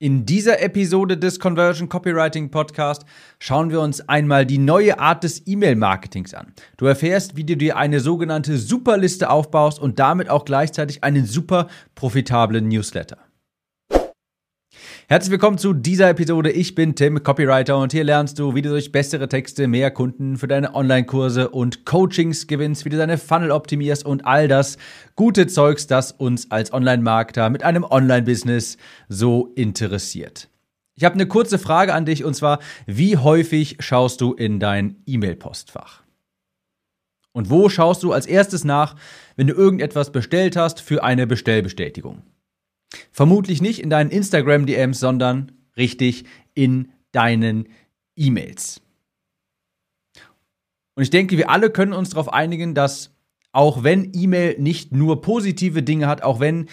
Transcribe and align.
In 0.00 0.26
dieser 0.26 0.62
Episode 0.62 1.18
des 1.18 1.40
Conversion 1.40 1.88
Copywriting 1.88 2.52
Podcast 2.52 3.04
schauen 3.40 3.70
wir 3.70 3.80
uns 3.80 4.08
einmal 4.08 4.46
die 4.46 4.58
neue 4.58 5.00
Art 5.00 5.24
des 5.24 5.42
E-Mail-Marketings 5.44 6.34
an. 6.34 6.52
Du 6.76 6.86
erfährst, 6.86 7.34
wie 7.36 7.42
du 7.42 7.56
dir 7.56 7.76
eine 7.76 7.98
sogenannte 7.98 8.58
Superliste 8.58 9.28
aufbaust 9.28 9.80
und 9.80 9.98
damit 9.98 10.30
auch 10.30 10.44
gleichzeitig 10.44 11.02
einen 11.02 11.26
super 11.26 11.66
profitablen 11.96 12.68
Newsletter. 12.68 13.18
Herzlich 15.10 15.30
willkommen 15.30 15.56
zu 15.56 15.72
dieser 15.72 16.10
Episode. 16.10 16.50
Ich 16.50 16.74
bin 16.74 16.94
Tim, 16.94 17.22
Copywriter 17.22 17.78
und 17.78 17.92
hier 17.92 18.04
lernst 18.04 18.38
du, 18.38 18.54
wie 18.54 18.60
du 18.60 18.68
durch 18.68 18.92
bessere 18.92 19.26
Texte 19.26 19.66
mehr 19.66 19.90
Kunden 19.90 20.36
für 20.36 20.48
deine 20.48 20.74
Online-Kurse 20.74 21.48
und 21.48 21.86
Coachings 21.86 22.46
gewinnst, 22.46 22.84
wie 22.84 22.90
du 22.90 22.98
deine 22.98 23.16
Funnel 23.16 23.50
optimierst 23.50 24.04
und 24.04 24.26
all 24.26 24.48
das 24.48 24.76
gute 25.16 25.46
Zeugs, 25.46 25.86
das 25.86 26.12
uns 26.12 26.50
als 26.50 26.74
Online-Marketer 26.74 27.48
mit 27.48 27.62
einem 27.62 27.84
Online-Business 27.84 28.76
so 29.08 29.50
interessiert. 29.56 30.50
Ich 30.94 31.04
habe 31.04 31.14
eine 31.14 31.26
kurze 31.26 31.58
Frage 31.58 31.94
an 31.94 32.04
dich 32.04 32.22
und 32.22 32.34
zwar, 32.34 32.58
wie 32.84 33.16
häufig 33.16 33.78
schaust 33.80 34.20
du 34.20 34.34
in 34.34 34.60
dein 34.60 34.96
E-Mail-Postfach? 35.06 36.02
Und 37.32 37.48
wo 37.48 37.70
schaust 37.70 38.02
du 38.02 38.12
als 38.12 38.26
erstes 38.26 38.62
nach, 38.62 38.94
wenn 39.36 39.46
du 39.46 39.54
irgendetwas 39.54 40.12
bestellt 40.12 40.54
hast 40.54 40.82
für 40.82 41.02
eine 41.02 41.26
Bestellbestätigung? 41.26 42.24
Vermutlich 43.12 43.60
nicht 43.60 43.80
in 43.80 43.90
deinen 43.90 44.10
Instagram-DMs, 44.10 44.98
sondern 44.98 45.52
richtig 45.76 46.24
in 46.54 46.92
deinen 47.12 47.68
E-Mails. 48.16 48.80
Und 50.94 51.02
ich 51.02 51.10
denke, 51.10 51.36
wir 51.36 51.50
alle 51.50 51.70
können 51.70 51.92
uns 51.92 52.10
darauf 52.10 52.32
einigen, 52.32 52.74
dass 52.74 53.14
auch 53.52 53.84
wenn 53.84 54.12
E-Mail 54.14 54.56
nicht 54.58 54.92
nur 54.92 55.20
positive 55.20 55.82
Dinge 55.82 56.06
hat, 56.06 56.22
auch 56.22 56.40
wenn 56.40 56.68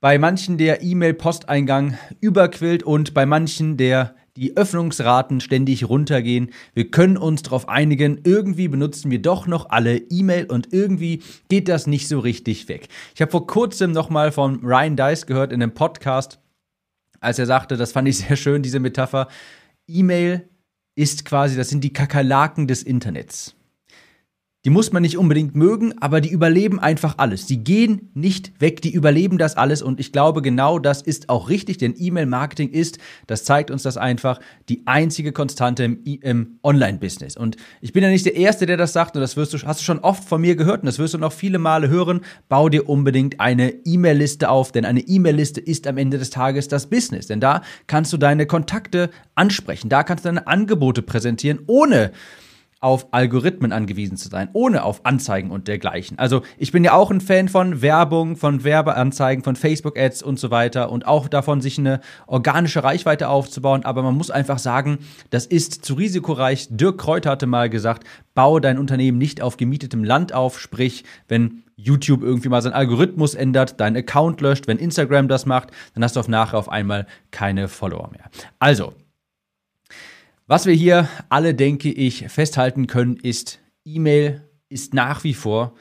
bei 0.00 0.18
manchen 0.18 0.58
der 0.58 0.82
E-Mail-Posteingang 0.82 1.98
überquillt 2.20 2.82
und 2.82 3.14
bei 3.14 3.26
manchen 3.26 3.76
der 3.76 4.14
die 4.36 4.56
Öffnungsraten 4.56 5.40
ständig 5.40 5.88
runtergehen. 5.88 6.50
Wir 6.74 6.90
können 6.90 7.16
uns 7.16 7.42
darauf 7.42 7.68
einigen, 7.68 8.20
irgendwie 8.24 8.68
benutzen 8.68 9.10
wir 9.10 9.20
doch 9.20 9.46
noch 9.46 9.70
alle 9.70 9.96
E-Mail 9.96 10.46
und 10.46 10.72
irgendwie 10.72 11.22
geht 11.48 11.68
das 11.68 11.86
nicht 11.86 12.08
so 12.08 12.20
richtig 12.20 12.68
weg. 12.68 12.88
Ich 13.14 13.22
habe 13.22 13.30
vor 13.30 13.46
kurzem 13.46 13.92
nochmal 13.92 14.32
von 14.32 14.60
Ryan 14.62 14.96
Dice 14.96 15.26
gehört 15.26 15.52
in 15.52 15.62
einem 15.62 15.74
Podcast, 15.74 16.38
als 17.20 17.38
er 17.38 17.46
sagte, 17.46 17.76
das 17.76 17.92
fand 17.92 18.08
ich 18.08 18.18
sehr 18.18 18.36
schön, 18.36 18.62
diese 18.62 18.78
Metapher, 18.78 19.28
E-Mail 19.88 20.48
ist 20.94 21.24
quasi, 21.24 21.56
das 21.56 21.68
sind 21.68 21.82
die 21.82 21.92
Kakerlaken 21.92 22.66
des 22.66 22.82
Internets. 22.82 23.54
Die 24.66 24.70
muss 24.70 24.90
man 24.90 25.02
nicht 25.02 25.16
unbedingt 25.16 25.54
mögen, 25.54 25.94
aber 26.00 26.20
die 26.20 26.30
überleben 26.30 26.80
einfach 26.80 27.18
alles. 27.18 27.46
Die 27.46 27.62
gehen 27.62 28.10
nicht 28.14 28.60
weg, 28.60 28.82
die 28.82 28.92
überleben 28.92 29.38
das 29.38 29.56
alles 29.56 29.80
und 29.80 30.00
ich 30.00 30.10
glaube, 30.10 30.42
genau 30.42 30.80
das 30.80 31.02
ist 31.02 31.28
auch 31.28 31.48
richtig, 31.48 31.78
denn 31.78 31.94
E-Mail-Marketing 31.96 32.70
ist, 32.70 32.98
das 33.28 33.44
zeigt 33.44 33.70
uns 33.70 33.84
das 33.84 33.96
einfach, 33.96 34.40
die 34.68 34.82
einzige 34.84 35.30
Konstante 35.30 35.84
im, 35.84 36.00
im 36.04 36.58
Online-Business. 36.64 37.36
Und 37.36 37.56
ich 37.80 37.92
bin 37.92 38.02
ja 38.02 38.08
nicht 38.08 38.26
der 38.26 38.34
Erste, 38.34 38.66
der 38.66 38.76
das 38.76 38.92
sagt 38.92 39.14
und 39.14 39.20
das 39.20 39.36
wirst 39.36 39.54
du, 39.54 39.58
hast 39.58 39.78
du 39.78 39.84
schon 39.84 40.00
oft 40.00 40.24
von 40.24 40.40
mir 40.40 40.56
gehört 40.56 40.80
und 40.80 40.86
das 40.86 40.98
wirst 40.98 41.14
du 41.14 41.18
noch 41.18 41.32
viele 41.32 41.60
Male 41.60 41.88
hören. 41.88 42.22
Bau 42.48 42.68
dir 42.68 42.88
unbedingt 42.88 43.38
eine 43.38 43.70
E-Mail-Liste 43.84 44.48
auf, 44.48 44.72
denn 44.72 44.84
eine 44.84 44.98
E-Mail-Liste 44.98 45.60
ist 45.60 45.86
am 45.86 45.96
Ende 45.96 46.18
des 46.18 46.30
Tages 46.30 46.66
das 46.66 46.90
Business, 46.90 47.28
denn 47.28 47.38
da 47.38 47.62
kannst 47.86 48.12
du 48.12 48.16
deine 48.16 48.46
Kontakte 48.46 49.10
ansprechen, 49.36 49.90
da 49.90 50.02
kannst 50.02 50.24
du 50.24 50.28
deine 50.30 50.48
Angebote 50.48 51.02
präsentieren, 51.02 51.60
ohne 51.68 52.10
auf 52.80 53.08
Algorithmen 53.12 53.72
angewiesen 53.72 54.16
zu 54.16 54.28
sein, 54.28 54.50
ohne 54.52 54.84
auf 54.84 55.06
Anzeigen 55.06 55.50
und 55.50 55.66
dergleichen. 55.66 56.18
Also 56.18 56.42
ich 56.58 56.72
bin 56.72 56.84
ja 56.84 56.92
auch 56.92 57.10
ein 57.10 57.22
Fan 57.22 57.48
von 57.48 57.80
Werbung, 57.80 58.36
von 58.36 58.64
Werbeanzeigen, 58.64 59.42
von 59.42 59.56
Facebook-Ads 59.56 60.22
und 60.22 60.38
so 60.38 60.50
weiter 60.50 60.92
und 60.92 61.06
auch 61.06 61.28
davon, 61.28 61.62
sich 61.62 61.78
eine 61.78 62.00
organische 62.26 62.84
Reichweite 62.84 63.28
aufzubauen. 63.28 63.84
Aber 63.84 64.02
man 64.02 64.14
muss 64.14 64.30
einfach 64.30 64.58
sagen, 64.58 64.98
das 65.30 65.46
ist 65.46 65.84
zu 65.84 65.94
risikoreich. 65.94 66.68
Dirk 66.70 66.98
Kräuter 66.98 67.30
hatte 67.30 67.46
mal 67.46 67.70
gesagt, 67.70 68.06
baue 68.34 68.60
dein 68.60 68.78
Unternehmen 68.78 69.16
nicht 69.16 69.40
auf 69.40 69.56
gemietetem 69.56 70.04
Land 70.04 70.34
auf, 70.34 70.60
sprich, 70.60 71.04
wenn 71.28 71.62
YouTube 71.76 72.22
irgendwie 72.22 72.48
mal 72.48 72.62
seinen 72.62 72.74
Algorithmus 72.74 73.34
ändert, 73.34 73.80
deinen 73.80 73.96
Account 73.96 74.40
löscht, 74.40 74.66
wenn 74.66 74.78
Instagram 74.78 75.28
das 75.28 75.46
macht, 75.46 75.70
dann 75.94 76.04
hast 76.04 76.16
du 76.16 76.20
auf 76.20 76.28
nachher 76.28 76.58
auf 76.58 76.68
einmal 76.68 77.06
keine 77.30 77.68
Follower 77.68 78.10
mehr. 78.10 78.30
Also, 78.58 78.94
was 80.46 80.66
wir 80.66 80.74
hier 80.74 81.08
alle, 81.28 81.54
denke 81.54 81.90
ich, 81.90 82.28
festhalten 82.28 82.86
können, 82.86 83.16
ist, 83.16 83.60
E-Mail 83.84 84.48
ist 84.68 84.94
nach 84.94 85.24
wie 85.24 85.34
vor 85.34 85.74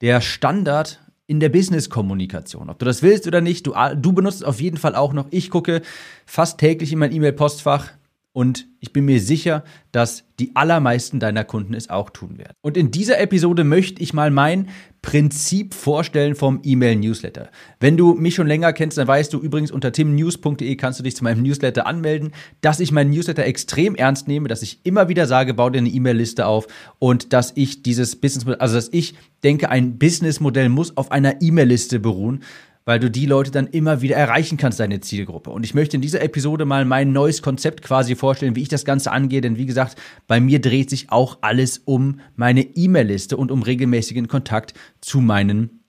der 0.00 0.20
Standard 0.20 1.00
in 1.26 1.40
der 1.40 1.48
Business-Kommunikation. 1.50 2.70
Ob 2.70 2.78
du 2.78 2.86
das 2.86 3.02
willst 3.02 3.26
oder 3.26 3.40
nicht, 3.40 3.66
du, 3.66 3.74
du 3.96 4.12
benutzt 4.12 4.38
es 4.38 4.42
auf 4.44 4.60
jeden 4.60 4.78
Fall 4.78 4.94
auch 4.94 5.12
noch. 5.12 5.26
Ich 5.30 5.50
gucke 5.50 5.82
fast 6.24 6.58
täglich 6.58 6.92
in 6.92 6.98
mein 6.98 7.12
E-Mail-Postfach 7.12 7.90
und 8.38 8.68
ich 8.78 8.92
bin 8.92 9.04
mir 9.04 9.20
sicher, 9.20 9.64
dass 9.90 10.22
die 10.38 10.54
allermeisten 10.54 11.18
deiner 11.18 11.42
Kunden 11.42 11.74
es 11.74 11.90
auch 11.90 12.08
tun 12.08 12.38
werden. 12.38 12.52
Und 12.60 12.76
in 12.76 12.92
dieser 12.92 13.18
Episode 13.18 13.64
möchte 13.64 14.00
ich 14.00 14.14
mal 14.14 14.30
mein 14.30 14.68
Prinzip 15.02 15.74
vorstellen 15.74 16.36
vom 16.36 16.60
E-Mail-Newsletter. 16.62 17.50
Wenn 17.80 17.96
du 17.96 18.14
mich 18.14 18.36
schon 18.36 18.46
länger 18.46 18.72
kennst, 18.72 18.96
dann 18.96 19.08
weißt 19.08 19.34
du 19.34 19.40
übrigens 19.40 19.72
unter 19.72 19.90
timnews.de 19.90 20.76
kannst 20.76 21.00
du 21.00 21.02
dich 21.02 21.16
zu 21.16 21.24
meinem 21.24 21.42
Newsletter 21.42 21.84
anmelden, 21.88 22.30
dass 22.60 22.78
ich 22.78 22.92
meinen 22.92 23.10
Newsletter 23.10 23.44
extrem 23.44 23.96
ernst 23.96 24.28
nehme, 24.28 24.46
dass 24.46 24.62
ich 24.62 24.86
immer 24.86 25.08
wieder 25.08 25.26
sage, 25.26 25.54
bau 25.54 25.68
dir 25.68 25.78
eine 25.78 25.88
E-Mail-Liste 25.88 26.46
auf 26.46 26.68
und 27.00 27.32
dass 27.32 27.52
ich 27.56 27.82
dieses 27.82 28.14
Business, 28.14 28.46
also 28.60 28.76
dass 28.76 28.88
ich 28.92 29.16
denke, 29.42 29.68
ein 29.68 29.98
Businessmodell 29.98 30.68
muss 30.68 30.96
auf 30.96 31.10
einer 31.10 31.42
E-Mail-Liste 31.42 31.98
beruhen 31.98 32.44
weil 32.88 33.00
du 33.00 33.10
die 33.10 33.26
Leute 33.26 33.50
dann 33.50 33.66
immer 33.66 34.00
wieder 34.00 34.16
erreichen 34.16 34.56
kannst, 34.56 34.80
deine 34.80 35.00
Zielgruppe. 35.00 35.50
Und 35.50 35.62
ich 35.62 35.74
möchte 35.74 35.98
in 35.98 36.00
dieser 36.00 36.22
Episode 36.22 36.64
mal 36.64 36.86
mein 36.86 37.12
neues 37.12 37.42
Konzept 37.42 37.82
quasi 37.82 38.16
vorstellen, 38.16 38.56
wie 38.56 38.62
ich 38.62 38.70
das 38.70 38.86
Ganze 38.86 39.12
angehe, 39.12 39.42
denn 39.42 39.58
wie 39.58 39.66
gesagt, 39.66 40.00
bei 40.26 40.40
mir 40.40 40.58
dreht 40.58 40.88
sich 40.88 41.12
auch 41.12 41.36
alles 41.42 41.82
um 41.84 42.20
meine 42.34 42.62
E-Mail-Liste 42.62 43.36
und 43.36 43.52
um 43.52 43.62
regelmäßigen 43.62 44.26
Kontakt 44.26 44.72
zu 45.02 45.20
meinen, 45.20 45.84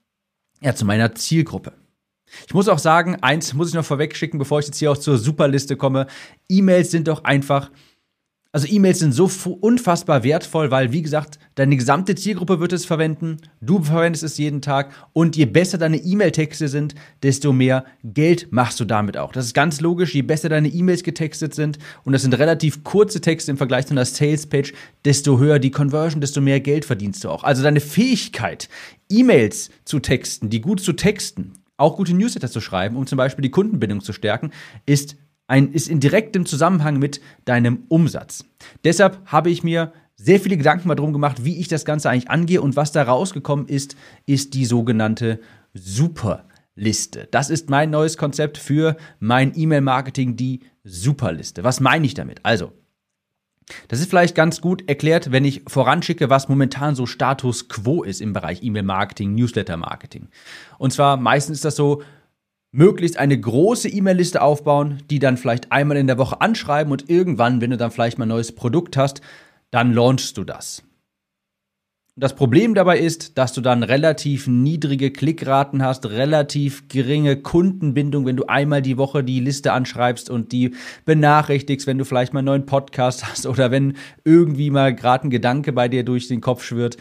ja, 0.60 0.74
zu 0.74 0.84
meiner 0.84 1.14
Zielgruppe. 1.14 1.72
Ich 2.46 2.52
muss 2.52 2.68
auch 2.68 2.78
sagen, 2.78 3.16
eins 3.22 3.54
muss 3.54 3.68
ich 3.68 3.74
noch 3.74 3.86
vorweg 3.86 4.14
schicken, 4.14 4.36
bevor 4.36 4.60
ich 4.60 4.66
jetzt 4.66 4.76
hier 4.76 4.92
auch 4.92 4.98
zur 4.98 5.16
Superliste 5.16 5.76
komme. 5.76 6.06
E-Mails 6.50 6.90
sind 6.90 7.08
doch 7.08 7.24
einfach 7.24 7.70
also 8.52 8.66
E-Mails 8.68 8.98
sind 8.98 9.12
so 9.12 9.30
unfassbar 9.60 10.24
wertvoll, 10.24 10.72
weil, 10.72 10.90
wie 10.90 11.02
gesagt, 11.02 11.38
deine 11.54 11.76
gesamte 11.76 12.16
Zielgruppe 12.16 12.58
wird 12.58 12.72
es 12.72 12.84
verwenden, 12.84 13.36
du 13.60 13.82
verwendest 13.82 14.24
es 14.24 14.38
jeden 14.38 14.60
Tag 14.60 14.92
und 15.12 15.36
je 15.36 15.44
besser 15.44 15.78
deine 15.78 15.98
E-Mail-Texte 15.98 16.66
sind, 16.66 16.96
desto 17.22 17.52
mehr 17.52 17.84
Geld 18.02 18.48
machst 18.50 18.80
du 18.80 18.84
damit 18.84 19.16
auch. 19.16 19.32
Das 19.32 19.46
ist 19.46 19.54
ganz 19.54 19.80
logisch, 19.80 20.14
je 20.14 20.22
besser 20.22 20.48
deine 20.48 20.68
E-Mails 20.68 21.04
getextet 21.04 21.54
sind 21.54 21.78
und 22.04 22.12
das 22.12 22.22
sind 22.22 22.36
relativ 22.38 22.82
kurze 22.82 23.20
Texte 23.20 23.52
im 23.52 23.56
Vergleich 23.56 23.86
zu 23.86 23.94
einer 23.94 24.04
Sales-Page, 24.04 24.72
desto 25.04 25.38
höher 25.38 25.60
die 25.60 25.70
Conversion, 25.70 26.20
desto 26.20 26.40
mehr 26.40 26.58
Geld 26.58 26.84
verdienst 26.84 27.22
du 27.22 27.28
auch. 27.28 27.44
Also 27.44 27.62
deine 27.62 27.80
Fähigkeit, 27.80 28.68
E-Mails 29.08 29.70
zu 29.84 30.00
texten, 30.00 30.50
die 30.50 30.60
gut 30.60 30.80
zu 30.80 30.92
texten, 30.94 31.52
auch 31.76 31.96
gute 31.96 32.14
Newsletter 32.14 32.50
zu 32.50 32.60
schreiben, 32.60 32.96
um 32.96 33.06
zum 33.06 33.16
Beispiel 33.16 33.42
die 33.42 33.50
Kundenbindung 33.50 34.00
zu 34.02 34.12
stärken, 34.12 34.50
ist 34.86 35.16
ein, 35.50 35.72
ist 35.72 35.88
in 35.88 36.00
direktem 36.00 36.46
Zusammenhang 36.46 36.98
mit 36.98 37.20
deinem 37.44 37.84
Umsatz. 37.88 38.44
Deshalb 38.84 39.20
habe 39.26 39.50
ich 39.50 39.62
mir 39.64 39.92
sehr 40.16 40.38
viele 40.38 40.56
Gedanken 40.56 40.86
mal 40.86 40.94
drum 40.94 41.12
gemacht, 41.12 41.44
wie 41.44 41.58
ich 41.58 41.68
das 41.68 41.84
Ganze 41.84 42.08
eigentlich 42.08 42.30
angehe 42.30 42.62
und 42.62 42.76
was 42.76 42.92
da 42.92 43.02
rausgekommen 43.02 43.66
ist, 43.66 43.96
ist 44.26 44.54
die 44.54 44.64
sogenannte 44.64 45.40
Superliste. 45.74 47.26
Das 47.30 47.50
ist 47.50 47.68
mein 47.68 47.90
neues 47.90 48.16
Konzept 48.16 48.58
für 48.58 48.96
mein 49.18 49.52
E-Mail-Marketing, 49.56 50.36
die 50.36 50.60
Superliste. 50.84 51.64
Was 51.64 51.80
meine 51.80 52.06
ich 52.06 52.14
damit? 52.14 52.40
Also, 52.44 52.72
das 53.88 54.00
ist 54.00 54.10
vielleicht 54.10 54.34
ganz 54.34 54.60
gut 54.60 54.88
erklärt, 54.88 55.32
wenn 55.32 55.44
ich 55.44 55.62
voranschicke, 55.66 56.30
was 56.30 56.48
momentan 56.48 56.94
so 56.94 57.06
Status 57.06 57.68
quo 57.68 58.02
ist 58.02 58.20
im 58.20 58.32
Bereich 58.32 58.62
E-Mail-Marketing, 58.62 59.34
Newsletter-Marketing. 59.34 60.28
Und 60.78 60.92
zwar 60.92 61.16
meistens 61.16 61.58
ist 61.58 61.64
das 61.64 61.76
so, 61.76 62.02
möglichst 62.72 63.18
eine 63.18 63.38
große 63.38 63.88
E-Mail-Liste 63.88 64.42
aufbauen, 64.42 65.02
die 65.10 65.18
dann 65.18 65.36
vielleicht 65.36 65.72
einmal 65.72 65.96
in 65.96 66.06
der 66.06 66.18
Woche 66.18 66.40
anschreiben 66.40 66.92
und 66.92 67.10
irgendwann, 67.10 67.60
wenn 67.60 67.70
du 67.70 67.76
dann 67.76 67.90
vielleicht 67.90 68.18
mal 68.18 68.26
ein 68.26 68.30
neues 68.30 68.52
Produkt 68.52 68.96
hast, 68.96 69.20
dann 69.70 69.92
launchst 69.92 70.36
du 70.36 70.44
das. 70.44 70.82
Das 72.16 72.34
Problem 72.34 72.74
dabei 72.74 72.98
ist, 72.98 73.38
dass 73.38 73.54
du 73.54 73.60
dann 73.60 73.82
relativ 73.82 74.46
niedrige 74.46 75.10
Klickraten 75.10 75.82
hast, 75.82 76.04
relativ 76.06 76.86
geringe 76.88 77.36
Kundenbindung, 77.36 78.26
wenn 78.26 78.36
du 78.36 78.44
einmal 78.44 78.82
die 78.82 78.98
Woche 78.98 79.24
die 79.24 79.40
Liste 79.40 79.72
anschreibst 79.72 80.28
und 80.28 80.52
die 80.52 80.74
benachrichtigst, 81.06 81.86
wenn 81.86 81.98
du 81.98 82.04
vielleicht 82.04 82.34
mal 82.34 82.40
einen 82.40 82.46
neuen 82.46 82.66
Podcast 82.66 83.26
hast 83.30 83.46
oder 83.46 83.70
wenn 83.70 83.96
irgendwie 84.24 84.70
mal 84.70 84.94
gerade 84.94 85.28
ein 85.28 85.30
Gedanke 85.30 85.72
bei 85.72 85.88
dir 85.88 86.04
durch 86.04 86.28
den 86.28 86.40
Kopf 86.40 86.62
schwirrt. 86.62 86.96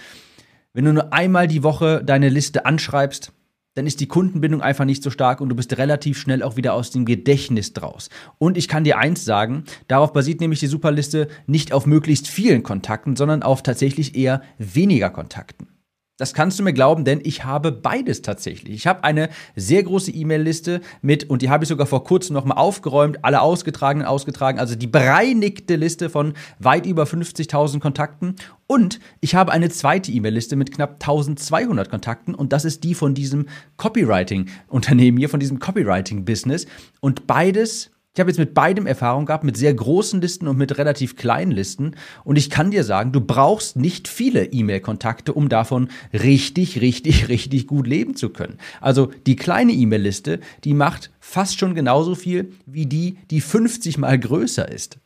Wenn 0.73 0.85
du 0.85 0.93
nur 0.93 1.11
einmal 1.11 1.47
die 1.47 1.63
Woche 1.63 2.03
deine 2.03 2.29
Liste 2.29 2.65
anschreibst, 2.65 3.33
dann 3.75 3.87
ist 3.87 3.99
die 3.99 4.07
Kundenbindung 4.07 4.61
einfach 4.61 4.85
nicht 4.85 5.03
so 5.03 5.09
stark 5.09 5.41
und 5.41 5.49
du 5.49 5.55
bist 5.55 5.77
relativ 5.77 6.17
schnell 6.17 6.43
auch 6.43 6.57
wieder 6.57 6.73
aus 6.73 6.91
dem 6.91 7.05
Gedächtnis 7.05 7.73
draus. 7.73 8.09
Und 8.37 8.57
ich 8.57 8.67
kann 8.67 8.83
dir 8.83 8.97
eins 8.97 9.25
sagen, 9.25 9.63
darauf 9.87 10.13
basiert 10.13 10.41
nämlich 10.41 10.59
die 10.59 10.67
Superliste 10.67 11.27
nicht 11.47 11.71
auf 11.71 11.85
möglichst 11.85 12.27
vielen 12.27 12.63
Kontakten, 12.63 13.15
sondern 13.15 13.43
auf 13.43 13.63
tatsächlich 13.63 14.15
eher 14.15 14.41
weniger 14.57 15.09
Kontakten. 15.09 15.78
Das 16.19 16.33
kannst 16.33 16.59
du 16.59 16.63
mir 16.63 16.73
glauben, 16.73 17.05
denn 17.05 17.21
ich 17.23 17.45
habe 17.45 17.71
beides 17.71 18.21
tatsächlich. 18.21 18.75
Ich 18.75 18.87
habe 18.87 19.05
eine 19.05 19.29
sehr 19.55 19.81
große 19.83 20.11
E-Mail-Liste 20.11 20.81
mit, 21.01 21.29
und 21.29 21.41
die 21.41 21.49
habe 21.49 21.63
ich 21.63 21.69
sogar 21.69 21.87
vor 21.87 22.03
kurzem 22.03 22.33
nochmal 22.33 22.57
aufgeräumt, 22.57 23.23
alle 23.23 23.39
ausgetragen, 23.39 24.03
ausgetragen, 24.03 24.59
also 24.59 24.75
die 24.75 24.87
bereinigte 24.87 25.77
Liste 25.77 26.09
von 26.09 26.33
weit 26.59 26.85
über 26.85 27.03
50.000 27.03 27.79
Kontakten. 27.79 28.35
Und 28.67 28.99
ich 29.21 29.33
habe 29.33 29.53
eine 29.53 29.69
zweite 29.69 30.11
E-Mail-Liste 30.11 30.57
mit 30.57 30.73
knapp 30.73 30.95
1200 30.95 31.89
Kontakten 31.89 32.35
und 32.35 32.51
das 32.51 32.65
ist 32.65 32.83
die 32.83 32.95
von 32.95 33.13
diesem 33.13 33.47
Copywriting-Unternehmen 33.77 35.17
hier, 35.17 35.29
von 35.29 35.39
diesem 35.39 35.59
Copywriting-Business. 35.59 36.67
Und 36.99 37.27
beides 37.27 37.91
ich 38.13 38.19
habe 38.19 38.31
jetzt 38.31 38.39
mit 38.39 38.53
beidem 38.53 38.87
Erfahrung 38.87 39.25
gehabt, 39.25 39.43
mit 39.43 39.55
sehr 39.55 39.73
großen 39.73 40.19
Listen 40.19 40.47
und 40.47 40.57
mit 40.57 40.77
relativ 40.77 41.15
kleinen 41.15 41.51
Listen. 41.51 41.95
Und 42.23 42.37
ich 42.37 42.49
kann 42.49 42.71
dir 42.71 42.83
sagen, 42.83 43.11
du 43.11 43.21
brauchst 43.21 43.75
nicht 43.75 44.07
viele 44.07 44.45
E-Mail-Kontakte, 44.45 45.31
um 45.33 45.47
davon 45.47 45.89
richtig, 46.11 46.81
richtig, 46.81 47.27
richtig 47.29 47.67
gut 47.67 47.87
leben 47.87 48.15
zu 48.15 48.29
können. 48.29 48.57
Also 48.81 49.11
die 49.27 49.35
kleine 49.35 49.73
E-Mail-Liste, 49.73 50.39
die 50.63 50.73
macht 50.73 51.11
fast 51.19 51.59
schon 51.59 51.75
genauso 51.75 52.15
viel 52.15 52.53
wie 52.65 52.87
die, 52.87 53.17
die 53.29 53.41
50 53.41 53.99
mal 53.99 54.17
größer 54.17 54.69
ist. 54.69 54.97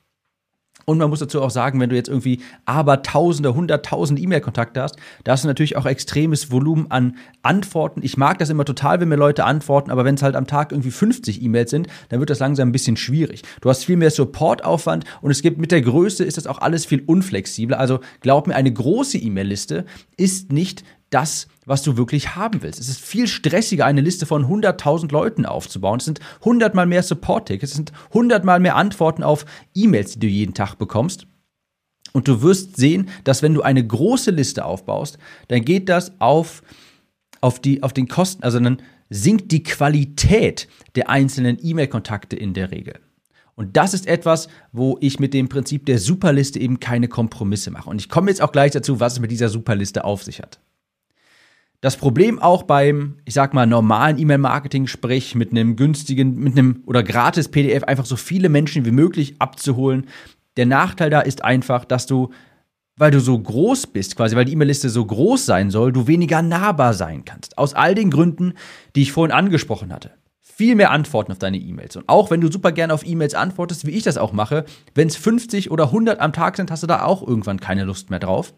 Und 0.86 0.98
man 0.98 1.10
muss 1.10 1.20
dazu 1.20 1.42
auch 1.42 1.50
sagen, 1.50 1.80
wenn 1.80 1.90
du 1.90 1.96
jetzt 1.96 2.10
irgendwie 2.10 2.42
aber 2.66 3.02
tausende, 3.02 3.56
hunderttausend 3.56 4.20
E-Mail-Kontakte 4.20 4.82
hast, 4.82 4.98
da 5.24 5.32
hast 5.32 5.44
du 5.44 5.48
natürlich 5.48 5.78
auch 5.78 5.86
extremes 5.86 6.52
Volumen 6.52 6.90
an 6.90 7.18
Antworten. 7.42 8.02
Ich 8.04 8.18
mag 8.18 8.40
das 8.40 8.50
immer 8.50 8.66
total, 8.66 9.00
wenn 9.00 9.10
mir 9.10 9.16
Leute 9.16 9.46
antworten, 9.46 9.92
aber 9.92 10.06
wenn 10.06 10.16
es 10.16 10.24
halt 10.24 10.36
am 10.36 10.48
Tag 10.48 10.72
irgendwie 10.72 10.92
50 10.92 11.42
E-Mails 11.42 11.72
sind, 11.72 11.88
dann 12.10 12.20
wird 12.20 12.30
das 12.30 12.40
langsam 12.40 12.70
ein 12.70 12.72
bisschen 12.72 12.98
schwierig. 12.98 13.44
Du 13.62 13.70
hast 13.70 13.86
viel 13.86 13.98
mehr 13.98 14.12
Supportaufwand 14.12 15.06
und 15.22 15.32
es 15.32 15.42
gibt 15.42 15.58
mit 15.58 15.72
der 15.72 15.82
Größe 15.82 16.24
ist 16.24 16.38
das 16.38 16.48
auch 16.48 16.60
alles 16.60 16.86
viel 16.86 17.04
unflexibler. 17.06 17.80
Also 17.80 18.00
glaub 18.22 18.48
mir, 18.48 18.56
eine 18.56 18.72
große 18.72 19.18
E-Mail-Liste 19.18 19.86
ist 20.18 20.52
nicht 20.52 20.84
das, 21.14 21.48
was 21.66 21.84
du 21.84 21.98
wirklich 21.98 22.36
haben 22.36 22.62
willst. 22.62 22.80
Es 22.80 22.90
ist 22.90 23.00
viel 23.00 23.28
stressiger, 23.28 23.86
eine 23.86 24.02
Liste 24.02 24.26
von 24.26 24.46
100.000 24.46 25.12
Leuten 25.12 25.46
aufzubauen. 25.46 26.00
Es 26.00 26.06
sind 26.06 26.20
100 26.40 26.74
mal 26.74 26.86
mehr 26.86 27.04
Support-Tickets, 27.04 27.72
es 27.72 27.76
sind 27.76 27.94
100 28.10 28.44
mal 28.44 28.60
mehr 28.60 28.76
Antworten 28.76 29.24
auf 29.24 29.46
E-Mails, 29.74 30.14
die 30.14 30.20
du 30.20 30.28
jeden 30.28 30.54
Tag 30.54 30.76
bekommst. 30.76 31.28
Und 32.12 32.28
du 32.28 32.42
wirst 32.42 32.78
sehen, 32.78 33.10
dass 33.24 33.42
wenn 33.42 33.54
du 33.54 33.62
eine 33.62 33.86
große 33.86 34.32
Liste 34.32 34.66
aufbaust, 34.66 35.18
dann 35.48 35.66
geht 35.66 35.90
das 35.90 36.20
auf, 36.20 36.62
auf, 37.42 37.60
die, 37.60 37.82
auf 37.82 37.94
den 37.94 38.08
Kosten, 38.08 38.44
also 38.44 38.60
dann 38.60 38.82
sinkt 39.10 39.52
die 39.52 39.64
Qualität 39.64 40.68
der 40.96 41.10
einzelnen 41.10 41.58
E-Mail-Kontakte 41.62 42.36
in 42.36 42.54
der 42.54 42.72
Regel. 42.72 43.00
Und 43.56 43.78
das 43.78 43.94
ist 43.94 44.08
etwas, 44.08 44.48
wo 44.72 44.98
ich 45.00 45.20
mit 45.20 45.34
dem 45.34 45.48
Prinzip 45.48 45.86
der 45.86 46.00
Superliste 46.00 46.60
eben 46.60 46.80
keine 46.80 47.08
Kompromisse 47.08 47.70
mache. 47.70 47.90
Und 47.90 48.02
ich 48.02 48.10
komme 48.10 48.32
jetzt 48.32 48.42
auch 48.42 48.52
gleich 48.52 48.72
dazu, 48.72 49.00
was 49.00 49.14
es 49.14 49.20
mit 49.20 49.30
dieser 49.30 49.50
Superliste 49.50 50.04
auf 50.04 50.24
sich 50.24 50.40
hat. 50.40 50.60
Das 51.84 51.98
Problem 51.98 52.40
auch 52.40 52.64
beim, 52.64 53.18
ich 53.26 53.34
sag 53.34 53.54
mal, 53.54 53.68
normalen 53.68 54.18
E-Mail-Marketing, 54.18 54.88
sprich 54.88 55.36
mit 55.36 55.52
einem 55.52 55.76
günstigen, 55.76 56.34
mit 56.40 56.58
einem 56.58 56.82
oder 56.86 57.04
gratis 57.04 57.50
PDF 57.50 57.84
einfach 57.84 58.06
so 58.06 58.16
viele 58.16 58.48
Menschen 58.48 58.86
wie 58.86 58.92
möglich 58.92 59.36
abzuholen. 59.40 60.08
Der 60.56 60.66
Nachteil 60.66 61.10
da 61.10 61.20
ist 61.20 61.44
einfach, 61.44 61.84
dass 61.84 62.06
du, 62.06 62.30
weil 62.96 63.12
du 63.12 63.20
so 63.20 63.38
groß 63.38 63.88
bist, 63.88 64.16
quasi, 64.16 64.38
weil 64.38 64.46
die 64.46 64.54
E-Mail-Liste 64.54 64.88
so 64.88 65.04
groß 65.04 65.46
sein 65.46 65.72
soll, 65.72 65.92
du 65.92 66.08
weniger 66.08 66.42
nahbar 66.42 66.94
sein 66.94 67.26
kannst. 67.26 67.58
Aus 67.58 67.74
all 67.74 67.96
den 67.96 68.12
Gründen, 68.12 68.54
die 68.96 69.02
ich 69.02 69.12
vorhin 69.12 69.36
angesprochen 69.36 69.92
hatte. 69.92 70.12
Viel 70.40 70.76
mehr 70.76 70.92
Antworten 70.92 71.34
auf 71.34 71.40
deine 71.40 71.58
E-Mails. 71.58 71.98
Und 71.98 72.08
auch 72.08 72.32
wenn 72.32 72.40
du 72.40 72.50
super 72.50 72.72
gerne 72.72 72.94
auf 72.94 73.06
E-Mails 73.06 73.36
antwortest, 73.36 73.86
wie 73.86 73.92
ich 73.92 74.04
das 74.04 74.18
auch 74.18 74.32
mache, 74.32 74.64
wenn 74.96 75.10
es 75.10 75.18
50 75.18 75.70
oder 75.70 75.88
100 75.88 76.22
am 76.22 76.32
Tag 76.32 76.56
sind, 76.56 76.72
hast 76.72 76.84
du 76.84 76.88
da 76.88 77.04
auch 77.04 77.28
irgendwann 77.28 77.60
keine 77.60 77.84
Lust 77.84 78.10
mehr 78.10 78.20
drauf. 78.20 78.54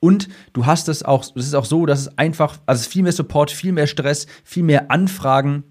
Und 0.00 0.28
du 0.52 0.66
hast 0.66 0.88
es 0.88 1.02
auch, 1.02 1.22
es 1.22 1.46
ist 1.46 1.54
auch 1.54 1.64
so, 1.64 1.86
dass 1.86 2.00
es 2.00 2.18
einfach, 2.18 2.58
also 2.66 2.88
viel 2.88 3.02
mehr 3.02 3.12
Support, 3.12 3.50
viel 3.50 3.72
mehr 3.72 3.86
Stress, 3.86 4.26
viel 4.44 4.62
mehr 4.62 4.90
Anfragen. 4.90 5.64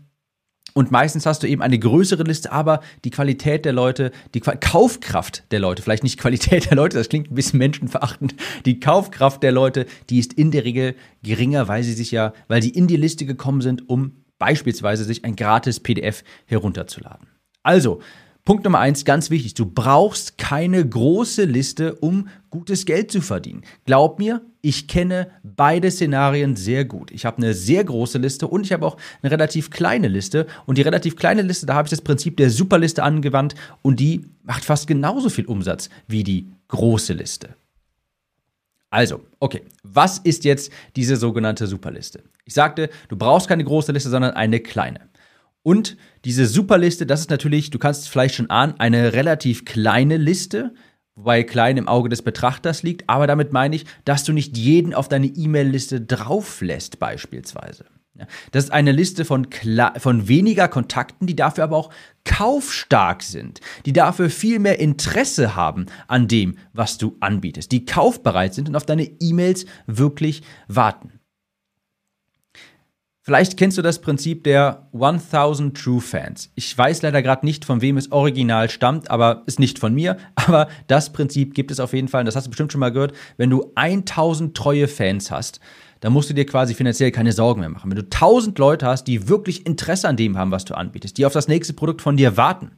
Und 0.74 0.92
meistens 0.92 1.26
hast 1.26 1.42
du 1.42 1.48
eben 1.48 1.62
eine 1.62 1.80
größere 1.80 2.24
Liste, 2.24 2.52
aber 2.52 2.82
die 3.06 3.10
Qualität 3.10 3.64
der 3.64 3.72
Leute, 3.72 4.12
die 4.34 4.42
Kaufkraft 4.42 5.44
der 5.52 5.60
Leute, 5.60 5.82
vielleicht 5.82 6.04
nicht 6.04 6.20
Qualität 6.20 6.70
der 6.70 6.76
Leute, 6.76 6.98
das 6.98 7.08
klingt 7.08 7.32
ein 7.32 7.36
bisschen 7.36 7.60
menschenverachtend, 7.60 8.36
die 8.66 8.82
Kaufkraft 8.82 9.42
der 9.42 9.54
Leute, 9.54 9.86
die 10.10 10.20
ist 10.20 10.34
in 10.34 10.52
der 10.52 10.66
Regel 10.66 10.96
geringer, 11.24 11.70
weil 11.70 11.84
sie 11.84 11.94
sich 11.94 12.12
ja, 12.12 12.34
weil 12.50 12.62
sie 12.62 12.72
in 12.72 12.88
die 12.88 12.98
Liste 12.98 13.26
gekommen 13.26 13.62
sind, 13.62 13.88
um 13.88 14.24
beispielsweise 14.38 15.06
sich 15.06 15.24
ein 15.24 15.38
gratis 15.38 15.80
PDF 15.80 16.24
herunterzuladen. 16.46 17.28
Also, 17.64 18.02
Punkt 18.46 18.64
Nummer 18.64 18.78
eins, 18.78 19.06
ganz 19.06 19.32
wichtig, 19.32 19.56
du 19.56 19.66
brauchst 19.66 20.38
keine 20.38 20.88
große 20.88 21.46
Liste, 21.46 21.96
um 21.96 22.28
gutes 22.52 22.86
Geld 22.86 23.12
zu 23.12 23.22
verdienen. 23.22 23.64
Glaub 23.86 24.20
mir, 24.20 24.44
ich 24.62 24.88
kenne 24.88 25.32
beide 25.42 25.90
Szenarien 25.90 26.56
sehr 26.56 26.86
gut. 26.86 27.10
Ich 27.10 27.26
habe 27.26 27.38
eine 27.38 27.56
sehr 27.56 27.84
große 27.84 28.20
Liste 28.20 28.48
und 28.48 28.64
ich 28.64 28.72
habe 28.72 28.86
auch 28.86 28.98
eine 29.24 29.32
relativ 29.32 29.72
kleine 29.72 30.10
Liste. 30.10 30.46
Und 30.68 30.78
die 30.78 30.84
relativ 30.84 31.16
kleine 31.16 31.42
Liste, 31.42 31.66
da 31.66 31.74
habe 31.74 31.88
ich 31.88 31.90
das 31.90 32.02
Prinzip 32.02 32.38
der 32.38 32.52
Superliste 32.52 33.02
angewandt 33.02 33.56
und 33.82 34.00
die 34.00 34.30
macht 34.44 34.64
fast 34.64 34.86
genauso 34.86 35.30
viel 35.30 35.48
Umsatz 35.48 35.90
wie 36.08 36.24
die 36.24 36.52
große 36.68 37.14
Liste. 37.14 37.56
Also, 38.92 39.22
okay, 39.40 39.64
was 39.82 40.20
ist 40.20 40.46
jetzt 40.46 40.72
diese 40.96 41.16
sogenannte 41.16 41.66
Superliste? 41.66 42.22
Ich 42.44 42.54
sagte, 42.54 42.92
du 43.10 43.18
brauchst 43.18 43.48
keine 43.48 43.64
große 43.64 43.92
Liste, 43.92 44.12
sondern 44.12 44.36
eine 44.36 44.60
kleine. 44.60 45.10
Und 45.66 45.98
diese 46.26 46.46
Superliste, 46.46 47.08
das 47.08 47.22
ist 47.22 47.32
natürlich, 47.32 47.72
du 47.72 47.80
kannst 47.80 48.04
es 48.04 48.08
vielleicht 48.08 48.36
schon 48.36 48.52
ahnen, 48.52 48.76
eine 48.78 49.14
relativ 49.14 49.66
kleine 49.66 50.18
Liste, 50.18 50.76
wobei 51.16 51.42
klein 51.42 51.78
im 51.78 51.88
Auge 51.88 52.08
des 52.08 52.22
Betrachters 52.22 52.84
liegt, 52.84 53.10
aber 53.10 53.26
damit 53.26 53.52
meine 53.52 53.76
ich, 53.76 53.86
dass 54.06 54.24
du 54.24 54.32
nicht 54.32 54.56
jeden 54.60 54.94
auf 54.94 55.10
deine 55.10 55.26
E-Mail-Liste 55.26 56.02
drauf 56.02 56.62
lässt, 56.62 57.00
beispielsweise. 57.00 57.86
Das 58.52 58.66
ist 58.66 58.70
eine 58.70 58.92
Liste 58.92 59.26
von, 59.26 59.48
von 59.98 60.28
weniger 60.28 60.68
Kontakten, 60.68 61.26
die 61.26 61.36
dafür 61.36 61.64
aber 61.64 61.78
auch 61.78 61.90
kaufstark 62.26 63.24
sind, 63.24 63.60
die 63.88 63.94
dafür 63.94 64.30
viel 64.30 64.60
mehr 64.60 64.80
Interesse 64.80 65.56
haben 65.56 65.88
an 66.08 66.28
dem, 66.28 66.60
was 66.74 67.00
du 67.00 67.18
anbietest, 67.22 67.72
die 67.72 67.86
kaufbereit 67.86 68.54
sind 68.54 68.70
und 68.70 68.76
auf 68.76 68.86
deine 68.86 69.06
E-Mails 69.20 69.66
wirklich 69.88 70.44
warten. 70.68 71.20
Vielleicht 73.26 73.58
kennst 73.58 73.76
du 73.76 73.82
das 73.82 74.02
Prinzip 74.02 74.44
der 74.44 74.88
1000 74.94 75.76
True 75.76 76.00
Fans. 76.00 76.52
Ich 76.54 76.78
weiß 76.78 77.02
leider 77.02 77.24
gerade 77.24 77.44
nicht, 77.44 77.66
von 77.66 77.82
wem 77.82 77.98
es 77.98 78.12
original 78.12 78.70
stammt, 78.70 79.10
aber 79.10 79.42
ist 79.48 79.60
nicht 79.60 79.80
von 79.80 79.96
mir. 79.96 80.18
Aber 80.36 80.68
das 80.86 81.12
Prinzip 81.12 81.56
gibt 81.56 81.72
es 81.72 81.80
auf 81.80 81.94
jeden 81.94 82.08
Fall. 82.08 82.20
Und 82.20 82.28
das 82.28 82.36
hast 82.36 82.46
du 82.46 82.52
bestimmt 82.52 82.72
schon 82.72 82.82
mal 82.82 82.92
gehört. 82.92 83.14
Wenn 83.38 83.50
du 83.50 83.72
1000 83.74 84.56
treue 84.56 84.88
Fans 84.88 85.32
hast, 85.32 85.60
dann 86.02 86.14
musst 86.14 86.30
du 86.30 86.36
dir 86.36 86.46
quasi 86.46 86.76
finanziell 86.76 87.10
keine 87.10 87.32
Sorgen 87.32 87.62
mehr 87.62 87.70
machen. 87.70 87.90
Wenn 87.90 87.98
du 87.98 88.04
1000 88.04 88.60
Leute 88.60 88.86
hast, 88.86 89.06
die 89.06 89.28
wirklich 89.28 89.66
Interesse 89.66 90.08
an 90.08 90.18
dem 90.18 90.38
haben, 90.38 90.52
was 90.52 90.66
du 90.66 90.76
anbietest, 90.76 91.18
die 91.18 91.26
auf 91.26 91.34
das 91.34 91.48
nächste 91.48 91.74
Produkt 91.74 92.04
von 92.04 92.18
dir 92.18 92.38
warten, 92.38 92.78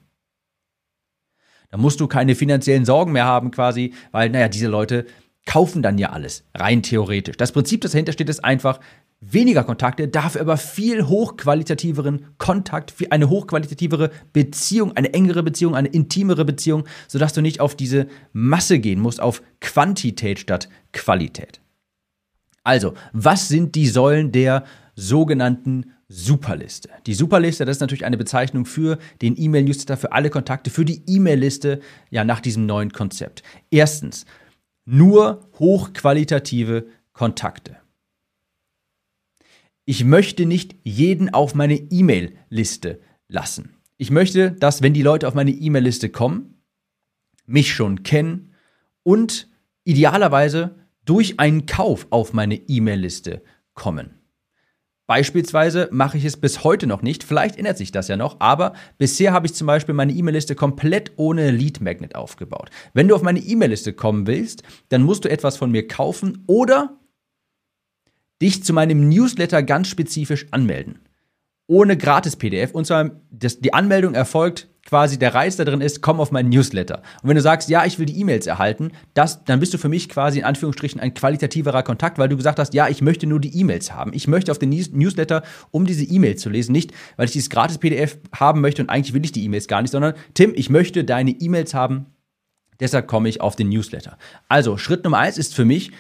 dann 1.72 1.82
musst 1.82 2.00
du 2.00 2.08
keine 2.08 2.36
finanziellen 2.36 2.86
Sorgen 2.86 3.12
mehr 3.12 3.26
haben 3.26 3.52
quasi, 3.52 3.94
weil, 4.14 4.30
naja, 4.30 4.48
diese 4.48 4.68
Leute 4.68 5.08
kaufen 5.46 5.82
dann 5.82 5.98
ja 5.98 6.12
alles, 6.12 6.46
rein 6.54 6.84
theoretisch. 6.84 7.36
Das 7.36 7.52
Prinzip, 7.52 7.82
das 7.82 7.92
dahinter 7.92 8.14
steht, 8.14 8.30
ist 8.30 8.46
einfach, 8.46 8.80
weniger 9.20 9.64
Kontakte, 9.64 10.08
dafür 10.08 10.42
aber 10.42 10.58
viel 10.58 11.08
hochqualitativeren 11.08 12.26
Kontakt, 12.38 12.94
eine 13.10 13.30
hochqualitativere 13.30 14.12
Beziehung, 14.32 14.96
eine 14.96 15.14
engere 15.14 15.44
Beziehung, 15.44 15.76
eine 15.76 15.88
intimere 15.88 16.46
Beziehung, 16.46 16.84
sodass 17.08 17.34
du 17.34 17.42
nicht 17.42 17.60
auf 17.60 17.76
diese 17.76 18.08
Masse 18.34 18.80
gehen 18.80 19.00
musst, 19.00 19.20
auf 19.20 19.42
Quantität 19.60 20.40
statt 20.40 20.70
Qualität. 20.94 21.62
Also, 22.64 22.94
was 23.14 23.48
sind 23.48 23.76
die 23.76 23.88
Säulen 23.88 24.32
der 24.32 24.66
sogenannten 24.96 25.94
Superliste? 26.10 26.90
Die 27.06 27.14
Superliste, 27.14 27.66
das 27.66 27.78
ist 27.78 27.82
natürlich 27.82 28.06
eine 28.06 28.18
Bezeichnung 28.18 28.66
für 28.66 28.98
den 29.22 29.36
E-Mail-Newsletter, 29.38 29.98
für 29.98 30.12
alle 30.12 30.30
Kontakte, 30.30 30.70
für 30.70 30.86
die 30.86 31.02
E-Mail-Liste, 31.08 31.80
ja, 32.10 32.24
nach 32.24 32.42
diesem 32.42 32.66
neuen 32.66 32.92
Konzept. 32.92 33.42
Erstens, 33.72 34.26
nur 34.86 35.50
hochqualitative 35.60 36.88
Kontakte. 37.14 37.78
Ich 39.90 40.04
möchte 40.04 40.46
nicht 40.46 40.76
jeden 40.84 41.34
auf 41.34 41.56
meine 41.56 41.76
E-Mail-Liste 41.76 43.00
lassen. 43.30 43.78
Ich 43.96 44.12
möchte, 44.12 44.52
dass, 44.52 44.82
wenn 44.82 44.94
die 44.94 45.02
Leute 45.02 45.30
auf 45.30 45.34
meine 45.34 45.52
E-Mail-Liste 45.52 46.10
kommen, 46.10 46.62
mich 47.46 47.74
schon 47.74 48.04
kennen 48.04 48.54
und 49.04 49.48
idealerweise 49.86 50.76
durch 51.06 51.40
einen 51.40 51.68
Kauf 51.68 52.08
auf 52.10 52.34
meine 52.34 52.56
E-Mail-Liste 52.56 53.42
kommen. 53.76 54.16
Beispielsweise 55.06 55.88
mache 55.94 56.18
ich 56.18 56.26
es 56.26 56.36
bis 56.36 56.66
heute 56.66 56.86
noch 56.86 57.02
nicht, 57.02 57.24
vielleicht 57.24 57.56
ändert 57.56 57.78
sich 57.78 57.94
das 57.94 58.10
ja 58.10 58.18
noch, 58.18 58.42
aber 58.42 58.74
bisher 58.98 59.32
habe 59.32 59.48
ich 59.48 59.54
zum 59.54 59.68
Beispiel 59.68 59.96
meine 59.96 60.12
E-Mail-Liste 60.12 60.56
komplett 60.56 61.14
ohne 61.16 61.52
Lead 61.52 61.80
Magnet 61.80 62.14
aufgebaut. 62.14 62.72
Wenn 62.94 63.08
du 63.08 63.16
auf 63.16 63.22
meine 63.22 63.40
E-Mail-Liste 63.40 63.94
kommen 63.94 64.28
willst, 64.28 64.64
dann 64.90 65.04
musst 65.04 65.24
du 65.24 65.30
etwas 65.30 65.56
von 65.56 65.72
mir 65.72 65.88
kaufen 65.88 66.44
oder 66.46 67.00
dich 68.42 68.64
zu 68.64 68.74
meinem 68.74 69.10
Newsletter 69.10 69.64
ganz 69.64 69.88
spezifisch 69.88 70.48
anmelden. 70.52 71.00
Ohne 71.68 71.98
Gratis-PDF. 71.98 72.72
Und 72.72 72.88
zwar, 72.88 73.12
das, 73.30 73.60
die 73.60 73.74
Anmeldung 73.74 74.14
erfolgt 74.14 74.70
quasi 74.88 75.20
der 75.20 75.36
Reiz 75.36 75.58
da 75.58 75.66
drin 75.66 75.82
ist, 75.82 76.02
komm 76.02 76.20
auf 76.20 76.32
meinen 76.32 76.50
Newsletter. 76.50 77.02
Und 77.22 77.30
wenn 77.30 77.36
du 77.36 77.42
sagst, 77.42 77.70
ja, 77.70 77.86
ich 77.86 78.00
will 78.00 78.06
die 78.06 78.20
E-Mails 78.20 78.48
erhalten, 78.48 78.92
das, 79.14 79.44
dann 79.44 79.60
bist 79.60 79.74
du 79.74 79.78
für 79.78 79.90
mich 79.90 80.08
quasi 80.08 80.40
in 80.40 80.46
Anführungsstrichen 80.46 81.02
ein 81.02 81.14
qualitativerer 81.14 81.84
Kontakt, 81.84 82.18
weil 82.18 82.30
du 82.30 82.38
gesagt 82.38 82.58
hast, 82.58 82.74
ja, 82.74 82.88
ich 82.88 83.02
möchte 83.02 83.28
nur 83.28 83.42
die 83.42 83.56
E-Mails 83.60 83.94
haben. 83.94 84.14
Ich 84.14 84.28
möchte 84.28 84.52
auf 84.52 84.60
den 84.60 84.70
Newsletter, 84.70 85.44
um 85.72 85.86
diese 85.86 86.06
E-Mail 86.06 86.38
zu 86.38 86.50
lesen, 86.50 86.72
nicht, 86.72 86.94
weil 87.18 87.26
ich 87.26 87.34
dieses 87.34 87.50
gratis 87.50 87.78
PDF 87.78 88.18
haben 88.34 88.62
möchte 88.62 88.82
und 88.82 88.90
eigentlich 88.90 89.14
will 89.14 89.26
ich 89.26 89.34
die 89.34 89.44
E-Mails 89.44 89.68
gar 89.68 89.82
nicht, 89.82 89.92
sondern 89.92 90.14
Tim, 90.34 90.54
ich 90.56 90.70
möchte 90.70 91.04
deine 91.04 91.32
E-Mails 91.32 91.74
haben, 91.74 92.06
deshalb 92.80 93.08
komme 93.08 93.28
ich 93.28 93.42
auf 93.42 93.58
den 93.58 93.68
Newsletter. 93.68 94.18
Also, 94.48 94.78
Schritt 94.78 95.04
Nummer 95.04 95.18
eins 95.18 95.38
ist 95.38 95.54
für 95.54 95.66
mich, 95.66 95.92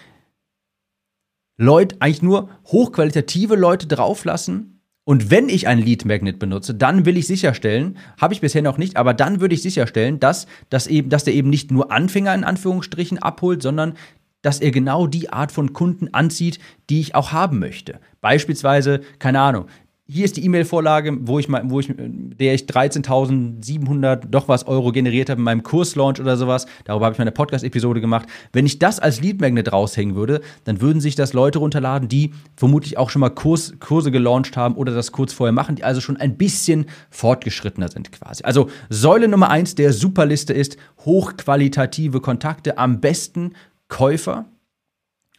Leute, 1.57 1.97
eigentlich 1.99 2.21
nur 2.21 2.49
hochqualitative 2.65 3.55
Leute 3.55 3.87
drauflassen, 3.87 4.77
und 5.07 5.31
wenn 5.31 5.47
ich 5.47 5.69
ein 5.69 5.79
Lead 5.79 6.03
Magnet 6.03 6.37
benutze, 6.37 6.75
dann 6.75 7.05
will 7.05 7.15
ich 7.15 7.27
sicherstellen, 7.27 7.97
habe 8.19 8.33
ich 8.33 8.41
bisher 8.41 8.61
noch 8.61 8.77
nicht, 8.77 8.97
aber 8.97 9.13
dann 9.13 9.39
würde 9.39 9.55
ich 9.55 9.61
sicherstellen, 9.61 10.19
dass, 10.19 10.47
dass, 10.69 10.85
eben, 10.85 11.09
dass 11.09 11.23
der 11.23 11.33
eben 11.33 11.49
nicht 11.49 11.71
nur 11.71 11.93
Anfänger 11.93 12.35
in 12.35 12.43
Anführungsstrichen 12.43 13.17
abholt, 13.17 13.61
sondern 13.61 13.93
dass 14.41 14.59
er 14.59 14.71
genau 14.71 15.07
die 15.07 15.29
Art 15.29 15.53
von 15.53 15.71
Kunden 15.71 16.13
anzieht, 16.13 16.59
die 16.89 16.99
ich 16.99 17.15
auch 17.15 17.31
haben 17.31 17.57
möchte. 17.57 18.01
Beispielsweise, 18.19 18.99
keine 19.17 19.39
Ahnung, 19.39 19.67
hier 20.09 20.23
ist 20.23 20.37
die 20.37 20.45
E-Mail-Vorlage, 20.45 21.17
wo 21.21 21.37
ich, 21.37 21.49
wo 21.49 21.81
ich, 21.81 21.93
der 21.97 22.53
ich 22.53 22.63
13.700 22.63 24.27
doch 24.29 24.47
was 24.47 24.65
Euro 24.65 24.93
generiert 24.93 25.29
habe 25.29 25.39
in 25.39 25.43
meinem 25.43 25.63
Kurslaunch 25.63 26.21
oder 26.21 26.37
sowas. 26.37 26.65
Darüber 26.85 27.05
habe 27.05 27.13
ich 27.13 27.19
meine 27.19 27.33
Podcast-Episode 27.33 27.99
gemacht. 27.99 28.27
Wenn 28.53 28.65
ich 28.65 28.79
das 28.79 28.99
als 28.99 29.19
Lead-Magnet 29.19 29.73
raushängen 29.73 30.15
würde, 30.15 30.41
dann 30.63 30.79
würden 30.79 31.01
sich 31.01 31.15
das 31.15 31.33
Leute 31.33 31.59
runterladen, 31.59 32.07
die 32.07 32.31
vermutlich 32.55 32.97
auch 32.97 33.09
schon 33.09 33.19
mal 33.19 33.29
Kurs, 33.29 33.73
Kurse 33.81 34.09
gelauncht 34.09 34.55
haben 34.55 34.75
oder 34.75 34.93
das 34.93 35.11
kurz 35.11 35.33
vorher 35.33 35.51
machen, 35.51 35.75
die 35.75 35.83
also 35.83 35.99
schon 35.99 36.15
ein 36.15 36.37
bisschen 36.37 36.85
fortgeschrittener 37.09 37.89
sind 37.89 38.13
quasi. 38.13 38.43
Also 38.45 38.69
Säule 38.89 39.27
Nummer 39.27 39.49
eins 39.49 39.75
der 39.75 39.91
Superliste 39.91 40.53
ist 40.53 40.77
hochqualitative 41.03 42.21
Kontakte, 42.21 42.77
am 42.77 43.01
besten 43.01 43.53
Käufer 43.89 44.45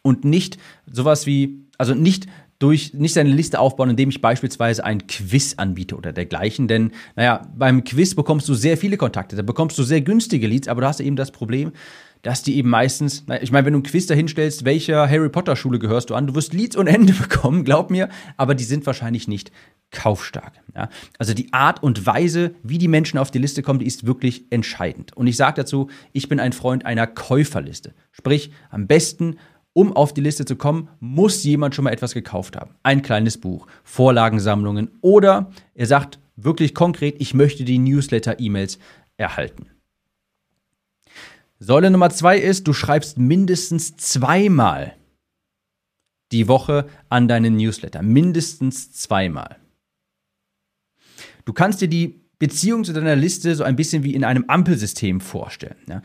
und 0.03 0.25
nicht 0.25 0.59
sowas 0.85 1.25
wie, 1.25 1.65
also 1.79 1.95
nicht 1.95 2.27
durch 2.59 2.93
nicht 2.93 3.13
seine 3.13 3.31
Liste 3.31 3.59
aufbauen, 3.59 3.89
indem 3.89 4.09
ich 4.09 4.21
beispielsweise 4.21 4.83
ein 4.83 5.07
Quiz 5.07 5.55
anbiete 5.55 5.95
oder 5.95 6.11
dergleichen. 6.11 6.67
Denn, 6.67 6.91
naja, 7.15 7.47
beim 7.55 7.85
Quiz 7.85 8.15
bekommst 8.15 8.47
du 8.49 8.53
sehr 8.53 8.77
viele 8.77 8.97
Kontakte, 8.97 9.35
da 9.35 9.41
bekommst 9.41 9.77
du 9.77 9.83
sehr 9.83 10.01
günstige 10.01 10.45
Leads, 10.47 10.67
aber 10.67 10.81
du 10.81 10.87
hast 10.87 10.99
eben 10.99 11.15
das 11.15 11.31
Problem, 11.31 11.71
dass 12.21 12.43
die 12.43 12.57
eben 12.57 12.69
meistens, 12.69 13.23
ich 13.41 13.51
meine, 13.51 13.65
wenn 13.65 13.73
du 13.73 13.79
ein 13.79 13.83
Quiz 13.83 14.05
dahinstellst, 14.05 14.65
welcher 14.65 15.09
Harry 15.09 15.29
Potter 15.29 15.55
Schule 15.55 15.79
gehörst 15.79 16.09
du 16.09 16.15
an, 16.15 16.27
du 16.27 16.35
wirst 16.35 16.53
Leads 16.53 16.75
und 16.75 16.87
Ende 16.87 17.13
bekommen, 17.19 17.63
glaub 17.63 17.89
mir, 17.91 18.09
aber 18.35 18.55
die 18.55 18.65
sind 18.65 18.85
wahrscheinlich 18.85 19.29
nicht 19.29 19.51
kaufstark. 19.91 20.53
Ja? 20.75 20.89
Also 21.17 21.33
die 21.33 21.53
Art 21.53 21.81
und 21.81 22.05
Weise, 22.05 22.55
wie 22.61 22.77
die 22.77 22.89
Menschen 22.89 23.17
auf 23.17 23.31
die 23.31 23.39
Liste 23.39 23.63
kommen, 23.63 23.79
die 23.79 23.87
ist 23.87 24.05
wirklich 24.05 24.45
entscheidend. 24.49 25.15
Und 25.15 25.27
ich 25.27 25.37
sage 25.37 25.55
dazu, 25.55 25.89
ich 26.11 26.27
bin 26.27 26.41
ein 26.41 26.53
Freund 26.53 26.85
einer 26.85 27.07
Käuferliste. 27.07 27.93
Sprich, 28.11 28.51
am 28.69 28.87
besten 28.87 29.37
um 29.73 29.93
auf 29.93 30.13
die 30.13 30.21
Liste 30.21 30.45
zu 30.45 30.55
kommen, 30.55 30.89
muss 30.99 31.43
jemand 31.43 31.75
schon 31.75 31.83
mal 31.83 31.93
etwas 31.93 32.13
gekauft 32.13 32.55
haben. 32.55 32.75
Ein 32.83 33.01
kleines 33.01 33.37
Buch, 33.37 33.67
Vorlagensammlungen 33.83 34.91
oder 35.01 35.51
er 35.75 35.85
sagt 35.85 36.19
wirklich 36.35 36.73
konkret, 36.73 37.15
ich 37.19 37.33
möchte 37.33 37.63
die 37.63 37.79
Newsletter-E-Mails 37.79 38.79
erhalten. 39.17 39.67
Säule 41.59 41.91
Nummer 41.91 42.09
zwei 42.09 42.37
ist, 42.37 42.67
du 42.67 42.73
schreibst 42.73 43.17
mindestens 43.17 43.97
zweimal 43.97 44.95
die 46.31 46.47
Woche 46.47 46.87
an 47.09 47.27
deinen 47.27 47.57
Newsletter. 47.57 48.01
Mindestens 48.01 48.93
zweimal. 48.93 49.57
Du 51.45 51.53
kannst 51.53 51.81
dir 51.81 51.87
die 51.87 52.21
Beziehung 52.37 52.85
zu 52.85 52.93
deiner 52.93 53.15
Liste 53.15 53.55
so 53.55 53.63
ein 53.63 53.75
bisschen 53.75 54.03
wie 54.03 54.13
in 54.13 54.23
einem 54.23 54.45
Ampelsystem 54.47 55.19
vorstellen. 55.19 55.77
Ja. 55.87 56.01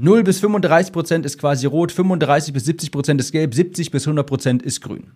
0 0.00 0.22
bis 0.22 0.38
35 0.38 0.92
Prozent 0.92 1.26
ist 1.26 1.38
quasi 1.38 1.66
rot, 1.66 1.90
35 1.90 2.54
bis 2.54 2.66
70 2.66 2.92
Prozent 2.92 3.20
ist 3.20 3.32
gelb, 3.32 3.52
70 3.52 3.90
bis 3.90 4.06
100 4.06 4.24
Prozent 4.24 4.62
ist 4.62 4.80
grün. 4.80 5.10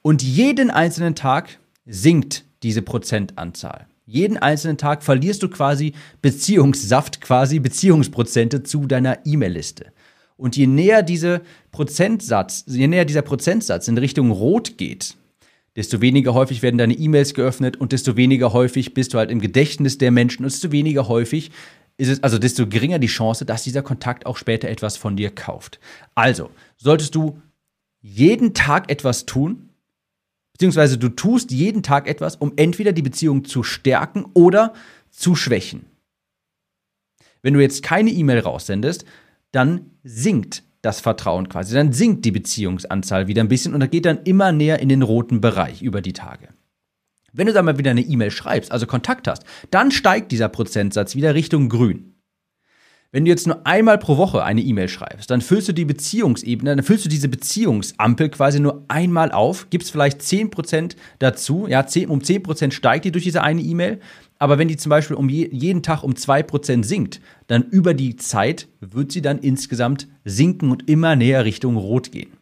Und 0.00 0.22
jeden 0.22 0.70
einzelnen 0.70 1.14
Tag 1.14 1.58
sinkt 1.84 2.44
diese 2.62 2.80
Prozentanzahl. 2.80 3.86
Jeden 4.06 4.38
einzelnen 4.38 4.78
Tag 4.78 5.02
verlierst 5.02 5.42
du 5.42 5.50
quasi 5.50 5.92
Beziehungssaft, 6.22 7.20
quasi 7.20 7.58
Beziehungsprozente 7.58 8.62
zu 8.62 8.86
deiner 8.86 9.18
E-Mail-Liste. 9.26 9.92
Und 10.38 10.56
je 10.56 10.68
näher 10.68 11.02
diese 11.02 11.42
Prozentsatz, 11.70 12.64
je 12.66 12.88
näher 12.88 13.04
dieser 13.04 13.20
Prozentsatz 13.20 13.88
in 13.88 13.98
Richtung 13.98 14.30
Rot 14.30 14.78
geht, 14.78 15.16
desto 15.76 16.00
weniger 16.00 16.32
häufig 16.32 16.62
werden 16.62 16.78
deine 16.78 16.94
E-Mails 16.94 17.34
geöffnet 17.34 17.76
und 17.76 17.92
desto 17.92 18.16
weniger 18.16 18.54
häufig 18.54 18.94
bist 18.94 19.12
du 19.12 19.18
halt 19.18 19.30
im 19.30 19.42
Gedächtnis 19.42 19.98
der 19.98 20.12
Menschen 20.12 20.44
und 20.44 20.52
desto 20.52 20.72
weniger 20.72 21.08
häufig 21.08 21.50
ist 21.96 22.08
es, 22.08 22.22
also 22.22 22.38
desto 22.38 22.66
geringer 22.66 22.98
die 22.98 23.06
Chance, 23.06 23.44
dass 23.44 23.62
dieser 23.62 23.82
Kontakt 23.82 24.26
auch 24.26 24.36
später 24.36 24.68
etwas 24.68 24.96
von 24.96 25.16
dir 25.16 25.30
kauft. 25.30 25.78
Also, 26.14 26.50
solltest 26.76 27.14
du 27.14 27.40
jeden 28.00 28.52
Tag 28.52 28.90
etwas 28.90 29.26
tun, 29.26 29.70
beziehungsweise 30.52 30.98
du 30.98 31.08
tust 31.08 31.50
jeden 31.50 31.82
Tag 31.82 32.08
etwas, 32.08 32.36
um 32.36 32.52
entweder 32.56 32.92
die 32.92 33.02
Beziehung 33.02 33.44
zu 33.44 33.62
stärken 33.62 34.26
oder 34.34 34.74
zu 35.10 35.34
schwächen. 35.34 35.86
Wenn 37.42 37.54
du 37.54 37.60
jetzt 37.60 37.82
keine 37.82 38.10
E-Mail 38.10 38.40
raussendest, 38.40 39.04
dann 39.52 39.90
sinkt 40.02 40.64
das 40.82 41.00
Vertrauen 41.00 41.48
quasi, 41.48 41.74
dann 41.74 41.92
sinkt 41.92 42.24
die 42.24 42.30
Beziehungsanzahl 42.30 43.26
wieder 43.26 43.42
ein 43.42 43.48
bisschen 43.48 43.72
und 43.72 43.80
da 43.80 43.86
geht 43.86 44.04
dann 44.04 44.22
immer 44.24 44.52
näher 44.52 44.80
in 44.80 44.88
den 44.88 45.02
roten 45.02 45.40
Bereich 45.40 45.80
über 45.82 46.02
die 46.02 46.12
Tage. 46.12 46.48
Wenn 47.36 47.48
du 47.48 47.52
dann 47.52 47.64
mal 47.64 47.78
wieder 47.78 47.90
eine 47.90 48.00
E-Mail 48.00 48.30
schreibst, 48.30 48.70
also 48.70 48.86
Kontakt 48.86 49.26
hast, 49.26 49.44
dann 49.70 49.90
steigt 49.90 50.30
dieser 50.30 50.48
Prozentsatz 50.48 51.16
wieder 51.16 51.34
Richtung 51.34 51.68
grün. 51.68 52.14
Wenn 53.10 53.24
du 53.24 53.30
jetzt 53.30 53.46
nur 53.46 53.64
einmal 53.66 53.98
pro 53.98 54.16
Woche 54.16 54.42
eine 54.42 54.60
E-Mail 54.60 54.88
schreibst, 54.88 55.30
dann 55.30 55.40
füllst 55.40 55.68
du 55.68 55.72
die 55.72 55.84
Beziehungsebene, 55.84 56.74
dann 56.74 56.84
füllst 56.84 57.04
du 57.04 57.08
diese 57.08 57.28
Beziehungsampel 57.28 58.28
quasi 58.28 58.58
nur 58.58 58.84
einmal 58.88 59.30
auf, 59.32 59.68
gibst 59.70 59.92
vielleicht 59.92 60.20
10% 60.20 60.96
dazu, 61.18 61.66
ja, 61.68 61.86
10, 61.86 62.08
um 62.08 62.20
10% 62.20 62.72
steigt 62.72 63.04
die 63.04 63.12
durch 63.12 63.24
diese 63.24 63.42
eine 63.42 63.62
E-Mail, 63.62 64.00
aber 64.38 64.58
wenn 64.58 64.68
die 64.68 64.76
zum 64.76 64.90
Beispiel 64.90 65.16
um 65.16 65.28
je, 65.28 65.48
jeden 65.52 65.82
Tag 65.82 66.02
um 66.02 66.14
2% 66.14 66.84
sinkt, 66.84 67.20
dann 67.46 67.62
über 67.62 67.94
die 67.94 68.16
Zeit 68.16 68.68
wird 68.80 69.12
sie 69.12 69.22
dann 69.22 69.38
insgesamt 69.38 70.08
sinken 70.24 70.70
und 70.70 70.88
immer 70.88 71.14
näher 71.14 71.44
Richtung 71.44 71.76
Rot 71.76 72.10
gehen. 72.10 72.32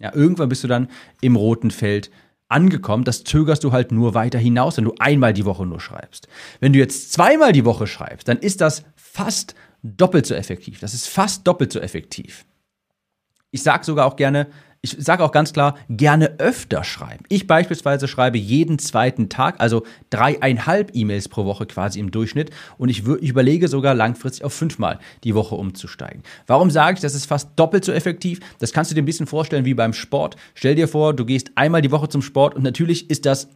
Ja, 0.00 0.14
irgendwann 0.14 0.48
bist 0.48 0.64
du 0.64 0.68
dann 0.68 0.88
im 1.20 1.36
roten 1.36 1.70
Feld 1.70 2.10
angekommen, 2.48 3.04
das 3.04 3.24
zögerst 3.24 3.64
du 3.64 3.72
halt 3.72 3.92
nur 3.92 4.14
weiter 4.14 4.38
hinaus, 4.38 4.76
wenn 4.76 4.84
du 4.84 4.94
einmal 4.98 5.32
die 5.32 5.44
Woche 5.44 5.66
nur 5.66 5.80
schreibst. 5.80 6.28
Wenn 6.60 6.72
du 6.72 6.78
jetzt 6.78 7.12
zweimal 7.12 7.52
die 7.52 7.64
Woche 7.64 7.86
schreibst, 7.86 8.28
dann 8.28 8.38
ist 8.38 8.60
das 8.60 8.84
fast 8.96 9.54
doppelt 9.82 10.26
so 10.26 10.34
effektiv. 10.34 10.80
Das 10.80 10.94
ist 10.94 11.08
fast 11.08 11.46
doppelt 11.46 11.72
so 11.72 11.80
effektiv. 11.80 12.44
Ich 13.50 13.62
sage 13.62 13.84
sogar 13.84 14.06
auch 14.06 14.16
gerne, 14.16 14.48
ich 14.84 14.96
sage 14.98 15.24
auch 15.24 15.32
ganz 15.32 15.54
klar, 15.54 15.76
gerne 15.88 16.38
öfter 16.38 16.84
schreiben. 16.84 17.24
Ich 17.30 17.46
beispielsweise 17.46 18.06
schreibe 18.06 18.36
jeden 18.36 18.78
zweiten 18.78 19.30
Tag, 19.30 19.56
also 19.58 19.82
dreieinhalb 20.10 20.90
E-Mails 20.94 21.28
pro 21.28 21.46
Woche 21.46 21.64
quasi 21.64 21.98
im 21.98 22.10
Durchschnitt 22.10 22.50
und 22.76 22.90
ich, 22.90 23.08
ich 23.20 23.30
überlege 23.30 23.68
sogar 23.68 23.94
langfristig 23.94 24.44
auf 24.44 24.52
fünfmal 24.52 24.98
die 25.24 25.34
Woche 25.34 25.54
umzusteigen. 25.54 26.22
Warum 26.46 26.70
sage 26.70 26.96
ich, 26.96 27.00
das 27.00 27.14
ist 27.14 27.24
fast 27.24 27.50
doppelt 27.56 27.84
so 27.84 27.92
effektiv? 27.92 28.40
Das 28.58 28.72
kannst 28.72 28.90
du 28.90 28.94
dir 28.94 29.00
ein 29.00 29.06
bisschen 29.06 29.26
vorstellen 29.26 29.64
wie 29.64 29.74
beim 29.74 29.94
Sport. 29.94 30.36
Stell 30.54 30.74
dir 30.74 30.86
vor, 30.86 31.14
du 31.14 31.24
gehst 31.24 31.52
einmal 31.54 31.80
die 31.80 31.90
Woche 31.90 32.10
zum 32.10 32.20
Sport 32.20 32.54
und 32.54 32.62
natürlich 32.62 33.08
ist 33.08 33.24
das 33.24 33.48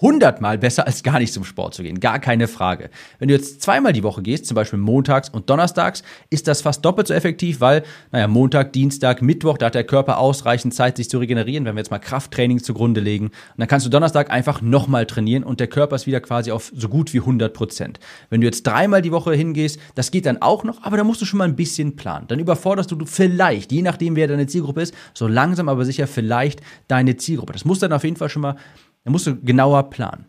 hundertmal 0.00 0.58
besser, 0.58 0.86
als 0.86 1.02
gar 1.02 1.18
nicht 1.18 1.32
zum 1.32 1.44
Sport 1.44 1.74
zu 1.74 1.82
gehen. 1.82 2.00
Gar 2.00 2.18
keine 2.18 2.48
Frage. 2.48 2.90
Wenn 3.18 3.28
du 3.28 3.34
jetzt 3.34 3.62
zweimal 3.62 3.92
die 3.92 4.02
Woche 4.02 4.22
gehst, 4.22 4.46
zum 4.46 4.54
Beispiel 4.54 4.78
montags 4.78 5.28
und 5.28 5.50
donnerstags, 5.50 6.02
ist 6.30 6.48
das 6.48 6.62
fast 6.62 6.84
doppelt 6.84 7.08
so 7.08 7.14
effektiv, 7.14 7.60
weil, 7.60 7.82
naja, 8.12 8.28
Montag, 8.28 8.72
Dienstag, 8.72 9.22
Mittwoch, 9.22 9.58
da 9.58 9.66
hat 9.66 9.74
der 9.74 9.84
Körper 9.84 10.18
ausreichend 10.18 10.74
Zeit, 10.74 10.96
sich 10.96 11.10
zu 11.10 11.18
regenerieren, 11.18 11.64
wenn 11.64 11.74
wir 11.74 11.80
jetzt 11.80 11.90
mal 11.90 11.98
Krafttraining 11.98 12.62
zugrunde 12.62 13.00
legen. 13.00 13.26
Und 13.26 13.34
dann 13.58 13.68
kannst 13.68 13.86
du 13.86 13.90
Donnerstag 13.90 14.30
einfach 14.30 14.62
nochmal 14.62 15.06
trainieren 15.06 15.44
und 15.44 15.60
der 15.60 15.66
Körper 15.66 15.96
ist 15.96 16.06
wieder 16.06 16.20
quasi 16.20 16.50
auf 16.50 16.72
so 16.74 16.88
gut 16.88 17.12
wie 17.12 17.20
100 17.20 17.52
Prozent. 17.52 18.00
Wenn 18.30 18.40
du 18.40 18.46
jetzt 18.46 18.66
dreimal 18.66 19.02
die 19.02 19.12
Woche 19.12 19.34
hingehst, 19.34 19.78
das 19.94 20.10
geht 20.10 20.26
dann 20.26 20.40
auch 20.40 20.64
noch, 20.64 20.82
aber 20.82 20.96
da 20.96 21.04
musst 21.04 21.20
du 21.20 21.26
schon 21.26 21.38
mal 21.38 21.44
ein 21.44 21.56
bisschen 21.56 21.96
planen. 21.96 22.26
Dann 22.28 22.38
überforderst 22.38 22.90
du 22.90 23.04
vielleicht, 23.04 23.72
je 23.72 23.82
nachdem, 23.82 24.16
wer 24.16 24.28
deine 24.28 24.46
Zielgruppe 24.46 24.82
ist, 24.82 24.94
so 25.14 25.26
langsam 25.26 25.68
aber 25.68 25.84
sicher 25.84 26.06
vielleicht 26.06 26.60
deine 26.88 27.16
Zielgruppe. 27.16 27.52
Das 27.52 27.64
muss 27.64 27.78
dann 27.78 27.92
auf 27.92 28.04
jeden 28.04 28.16
Fall 28.16 28.28
schon 28.28 28.42
mal 28.42 28.56
da 29.04 29.10
musst 29.10 29.26
du 29.26 29.40
genauer 29.40 29.90
planen. 29.90 30.26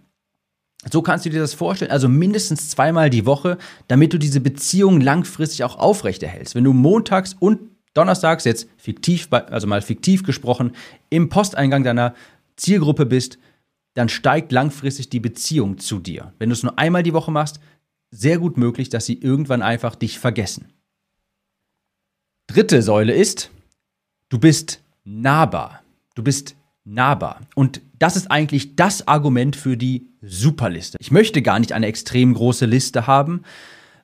So 0.90 1.01
kannst 1.01 1.25
du 1.25 1.30
dir 1.30 1.40
das 1.40 1.54
vorstellen, 1.54 1.92
also 1.92 2.10
mindestens 2.10 2.70
zweimal 2.70 3.10
die 3.10 3.25
Woche, 3.25 3.58
damit 3.88 4.13
du 4.13 4.18
diese 4.18 4.40
Beziehung 4.40 5.00
langfristig 5.00 5.63
auch 5.63 5.78
aufrechterhältst. 5.78 6.56
Wenn 6.56 6.63
du 6.63 6.74
montags 6.74 7.36
und 7.40 7.60
donnerstags 7.94 8.46
jetzt 8.46 8.68
fiktiv, 8.78 9.28
also 9.32 9.68
mal 9.68 9.82
fiktiv 9.82 10.24
gesprochen, 10.24 10.72
im 11.10 11.30
Posteingang 11.30 11.84
deiner 11.84 12.16
Zielgruppe 12.56 13.06
bist, 13.06 13.38
dann 13.94 14.10
steigt 14.10 14.51
langfristig 14.51 15.10
die 15.10 15.20
Beziehung 15.20 15.78
zu 15.78 16.00
dir. 16.00 16.34
Wenn 16.40 16.50
du 16.50 16.54
es 16.54 16.63
nur 16.63 16.80
einmal 16.80 17.04
die 17.04 17.13
Woche 17.13 17.32
machst, 17.32 17.60
sehr 18.10 18.40
gut 18.40 18.58
möglich, 18.58 18.90
dass 18.90 19.06
sie 19.06 19.20
irgendwann 19.20 19.62
einfach 19.62 19.96
dich 19.96 20.18
vergessen. 20.18 20.66
Dritte 22.48 22.82
Säule 22.82 23.13
ist, 23.13 23.51
du 24.30 24.40
bist 24.40 24.82
nahbar. 25.04 25.84
Du 26.16 26.24
bist 26.24 26.56
nahbar. 26.84 27.42
Und 27.56 27.82
das 28.01 28.15
ist 28.15 28.31
eigentlich 28.31 28.75
das 28.75 29.08
Argument 29.08 29.55
für 29.55 29.77
die 29.77 30.08
Superliste. 30.22 30.98
Ich 31.00 31.12
möchte 31.12 31.41
gar 31.41 31.60
nicht 31.60 31.74
eine 31.74 31.86
extrem 31.86 32.34
große 32.34 32.65
Liste 32.65 33.05
haben, 33.05 33.43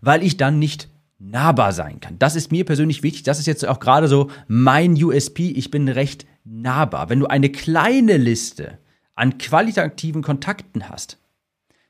weil 0.01 0.23
ich 0.23 0.37
dann 0.37 0.59
nicht 0.59 0.89
nahbar 1.19 1.73
sein 1.73 1.99
kann. 1.99 2.19
Das 2.19 2.35
ist 2.35 2.51
mir 2.51 2.63
persönlich 2.63 3.01
wichtig. 3.01 3.23
Das 3.23 3.39
ist 3.39 3.47
jetzt 3.47 3.67
auch 3.67 3.79
gerade 3.79 4.07
so 4.07 4.29
mein 4.47 4.93
USP. 5.03 5.49
Ich 5.49 5.71
bin 5.71 5.87
recht 5.87 6.27
nahbar. 6.43 7.09
Wenn 7.09 7.19
du 7.19 7.25
eine 7.25 7.49
kleine 7.49 8.17
Liste 8.17 8.77
an 9.15 9.39
qualitativen 9.39 10.21
Kontakten 10.21 10.89
hast, 10.89 11.17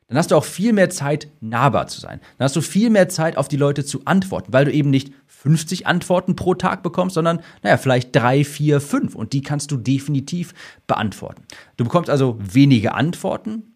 dann 0.08 0.18
hast 0.18 0.32
du 0.32 0.36
auch 0.36 0.46
viel 0.46 0.72
mehr 0.72 0.90
Zeit, 0.90 1.28
nahbar 1.42 1.88
zu 1.88 2.00
sein. 2.00 2.22
Dann 2.38 2.46
hast 2.46 2.56
du 2.56 2.62
viel 2.62 2.90
mehr 2.90 3.10
Zeit, 3.10 3.36
auf 3.36 3.50
die 3.50 3.58
Leute 3.58 3.84
zu 3.84 4.02
antworten, 4.06 4.54
weil 4.54 4.64
du 4.64 4.72
eben 4.72 4.90
nicht 4.90 5.12
50 5.28 5.86
Antworten 5.86 6.36
pro 6.36 6.56
Tag 6.56 6.82
bekommst, 6.82 7.16
sondern, 7.16 7.42
naja, 7.62 7.78
vielleicht 7.78 8.16
drei, 8.16 8.46
vier, 8.46 8.80
fünf. 8.80 9.16
Und 9.16 9.34
die 9.34 9.42
kannst 9.42 9.70
du 9.72 9.78
definitiv 9.78 10.54
beantworten. 10.88 11.44
Du 11.76 11.84
bekommst 11.84 12.10
also 12.10 12.38
wenige 12.40 12.94
Antworten. 12.94 13.76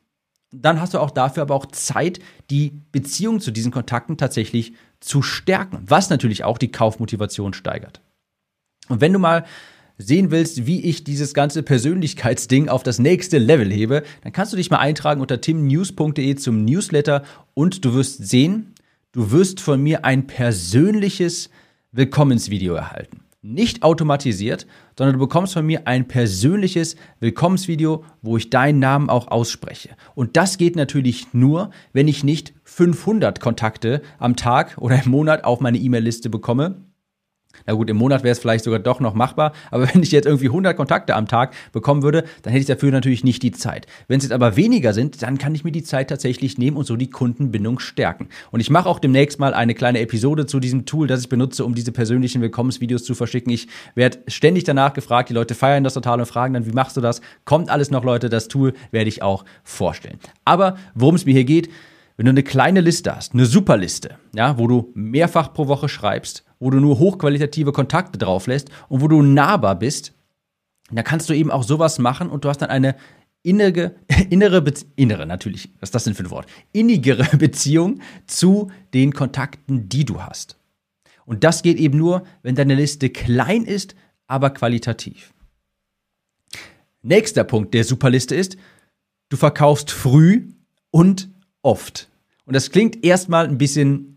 Dann 0.54 0.80
hast 0.80 0.94
du 0.94 1.00
auch 1.00 1.12
dafür 1.12 1.44
aber 1.44 1.56
auch 1.56 1.66
Zeit, 1.68 2.20
die 2.50 2.82
Beziehung 2.92 3.42
zu 3.42 3.52
diesen 3.52 3.72
Kontakten 3.72 4.18
tatsächlich 4.18 4.74
zu 5.02 5.22
stärken, 5.22 5.84
was 5.86 6.10
natürlich 6.10 6.44
auch 6.46 6.58
die 6.58 6.72
Kaufmotivation 6.72 7.54
steigert. 7.54 8.02
Und 8.88 9.02
wenn 9.02 9.14
du 9.14 9.20
mal 9.20 9.46
sehen 10.08 10.32
willst, 10.32 10.66
wie 10.66 10.82
ich 10.82 11.04
dieses 11.04 11.34
ganze 11.34 11.64
Persönlichkeitsding 11.64 12.70
auf 12.70 12.84
das 12.84 13.00
nächste 13.00 13.38
Level 13.38 13.72
hebe, 13.72 14.04
dann 14.24 14.34
kannst 14.34 14.54
du 14.54 14.58
dich 14.58 14.70
mal 14.70 14.80
eintragen 14.80 15.22
unter 15.22 15.42
timnews.de 15.42 16.36
zum 16.36 16.66
Newsletter 16.66 17.24
und 17.54 17.86
du 17.86 17.94
wirst 17.94 18.28
sehen, 18.28 18.74
du 19.12 19.32
wirst 19.32 19.60
von 19.60 19.82
mir 19.82 20.06
ein 20.06 20.28
persönliches 20.28 21.50
Willkommensvideo 21.92 22.74
erhalten. 22.74 23.22
Nicht 23.44 23.82
automatisiert, 23.82 24.68
sondern 24.96 25.14
du 25.14 25.20
bekommst 25.20 25.54
von 25.54 25.66
mir 25.66 25.88
ein 25.88 26.08
persönliches 26.08 26.96
Willkommensvideo, 27.20 28.04
wo 28.22 28.38
ich 28.38 28.52
deinen 28.52 28.78
Namen 28.78 29.10
auch 29.10 29.30
ausspreche. 29.30 29.90
Und 30.14 30.38
das 30.38 30.60
geht 30.60 30.76
natürlich 30.76 31.34
nur, 31.34 31.72
wenn 31.92 32.08
ich 32.08 32.24
nicht 32.24 32.54
500 32.66 33.40
Kontakte 33.40 34.04
am 34.20 34.36
Tag 34.36 34.78
oder 34.78 35.02
im 35.04 35.10
Monat 35.10 35.44
auf 35.44 35.60
meine 35.60 35.80
E-Mail-Liste 35.80 36.30
bekomme, 36.30 36.82
na 37.66 37.74
gut, 37.74 37.90
im 37.90 37.98
Monat 37.98 38.24
wäre 38.24 38.32
es 38.32 38.40
vielleicht 38.40 38.64
sogar 38.64 38.80
doch 38.80 39.00
noch 39.00 39.14
machbar, 39.14 39.54
aber 39.70 39.88
wenn 39.94 40.04
ich 40.04 40.12
jetzt 40.12 40.26
irgendwie 40.26 40.48
100 40.48 40.76
Kontakte 40.76 41.16
am 41.16 41.28
Tag 41.28 41.54
bekommen 41.72 42.04
würde, 42.04 42.24
dann 42.42 42.52
hätte 42.52 42.62
ich 42.62 42.68
dafür 42.68 42.92
natürlich 42.92 43.24
nicht 43.24 43.44
die 43.44 43.52
Zeit. 43.52 43.88
Wenn 44.08 44.18
es 44.18 44.24
jetzt 44.24 44.34
aber 44.34 44.56
weniger 44.56 44.94
sind, 44.94 45.22
dann 45.22 45.38
kann 45.38 45.56
ich 45.56 45.64
mir 45.64 45.72
die 45.72 45.84
Zeit 45.84 46.10
tatsächlich 46.10 46.58
nehmen 46.58 46.78
und 46.78 46.86
so 46.86 46.96
die 46.96 47.10
Kundenbindung 47.10 47.80
stärken. 47.80 48.30
Und 48.52 48.60
ich 48.60 48.70
mache 48.70 48.90
auch 48.90 49.00
demnächst 49.00 49.40
mal 49.40 49.54
eine 49.54 49.74
kleine 49.74 50.00
Episode 50.00 50.46
zu 50.46 50.60
diesem 50.60 50.86
Tool, 50.86 51.08
das 51.08 51.22
ich 51.22 51.30
benutze, 51.30 51.66
um 51.66 51.76
diese 51.76 51.92
persönlichen 51.92 52.42
Willkommensvideos 52.42 53.04
zu 53.04 53.16
verschicken. 53.16 53.52
Ich 53.52 53.68
werde 53.96 54.20
ständig 54.28 54.64
danach 54.64 54.94
gefragt, 54.94 55.30
die 55.30 55.34
Leute 55.34 55.56
feiern 55.56 55.84
das 55.84 55.94
total 55.94 56.20
und 56.20 56.26
fragen 56.26 56.54
dann, 56.54 56.66
wie 56.66 56.72
machst 56.72 56.98
du 56.98 57.02
das? 57.02 57.22
Kommt 57.46 57.70
alles 57.70 57.92
noch, 57.92 58.04
Leute? 58.04 58.30
Das 58.30 58.48
Tool 58.48 58.74
werde 58.92 59.10
ich 59.10 59.22
auch 59.22 59.46
vorstellen. 59.64 60.20
Aber 60.46 60.78
worum 60.96 61.16
es 61.16 61.26
mir 61.26 61.34
hier 61.34 61.46
geht, 61.46 61.70
wenn 62.18 62.26
du 62.26 62.32
eine 62.32 62.44
kleine 62.44 62.82
Liste 62.82 63.16
hast, 63.16 63.34
eine 63.34 63.46
Superliste, 63.46 64.18
ja, 64.36 64.58
wo 64.58 64.68
du 64.68 64.92
mehrfach 64.94 65.54
pro 65.54 65.68
Woche 65.68 65.90
schreibst, 65.90 66.44
wo 66.62 66.70
du 66.70 66.80
nur 66.80 67.00
hochqualitative 67.00 67.74
Kontakte 67.74 68.18
drauf 68.18 68.48
lässt 68.48 68.70
und 68.88 69.02
wo 69.02 69.08
du 69.08 69.22
nahbar 69.22 69.78
bist, 69.78 70.14
dann 70.92 71.04
kannst 71.04 71.28
du 71.28 71.34
eben 71.34 71.52
auch 71.52 71.64
sowas 71.64 72.00
machen 72.00 72.30
und 72.30 72.46
du 72.46 72.50
hast 72.50 72.60
dann 72.60 72.70
eine 72.70 72.96
innere, 73.44 73.96
innere, 74.30 74.64
innere 74.96 75.26
natürlich, 75.26 75.72
was 75.80 75.88
ist 75.88 75.96
das 75.96 76.04
denn 76.04 76.14
für 76.14 76.24
ein 76.24 76.30
Wort? 76.30 76.46
Innigere 76.72 77.26
Beziehung 77.38 78.00
zu 78.28 78.72
den 78.94 79.12
Kontakten, 79.12 79.90
die 79.90 80.06
du 80.06 80.22
hast. 80.22 80.58
Und 81.26 81.44
das 81.44 81.64
geht 81.64 81.80
eben 81.80 81.98
nur, 81.98 82.24
wenn 82.44 82.56
deine 82.56 82.76
Liste 82.76 83.10
klein 83.10 83.66
ist, 83.66 83.96
aber 84.28 84.52
qualitativ. 84.52 85.34
Nächster 87.02 87.44
Punkt 87.44 87.74
der 87.74 87.84
Superliste 87.84 88.36
ist, 88.36 88.58
du 89.30 89.38
verkaufst 89.38 89.90
früh 89.90 90.50
und 90.92 91.30
oft. 91.64 92.08
Und 92.46 92.56
das 92.56 92.70
klingt 92.70 93.04
erstmal 93.04 93.48
ein 93.48 93.58
bisschen 93.58 94.11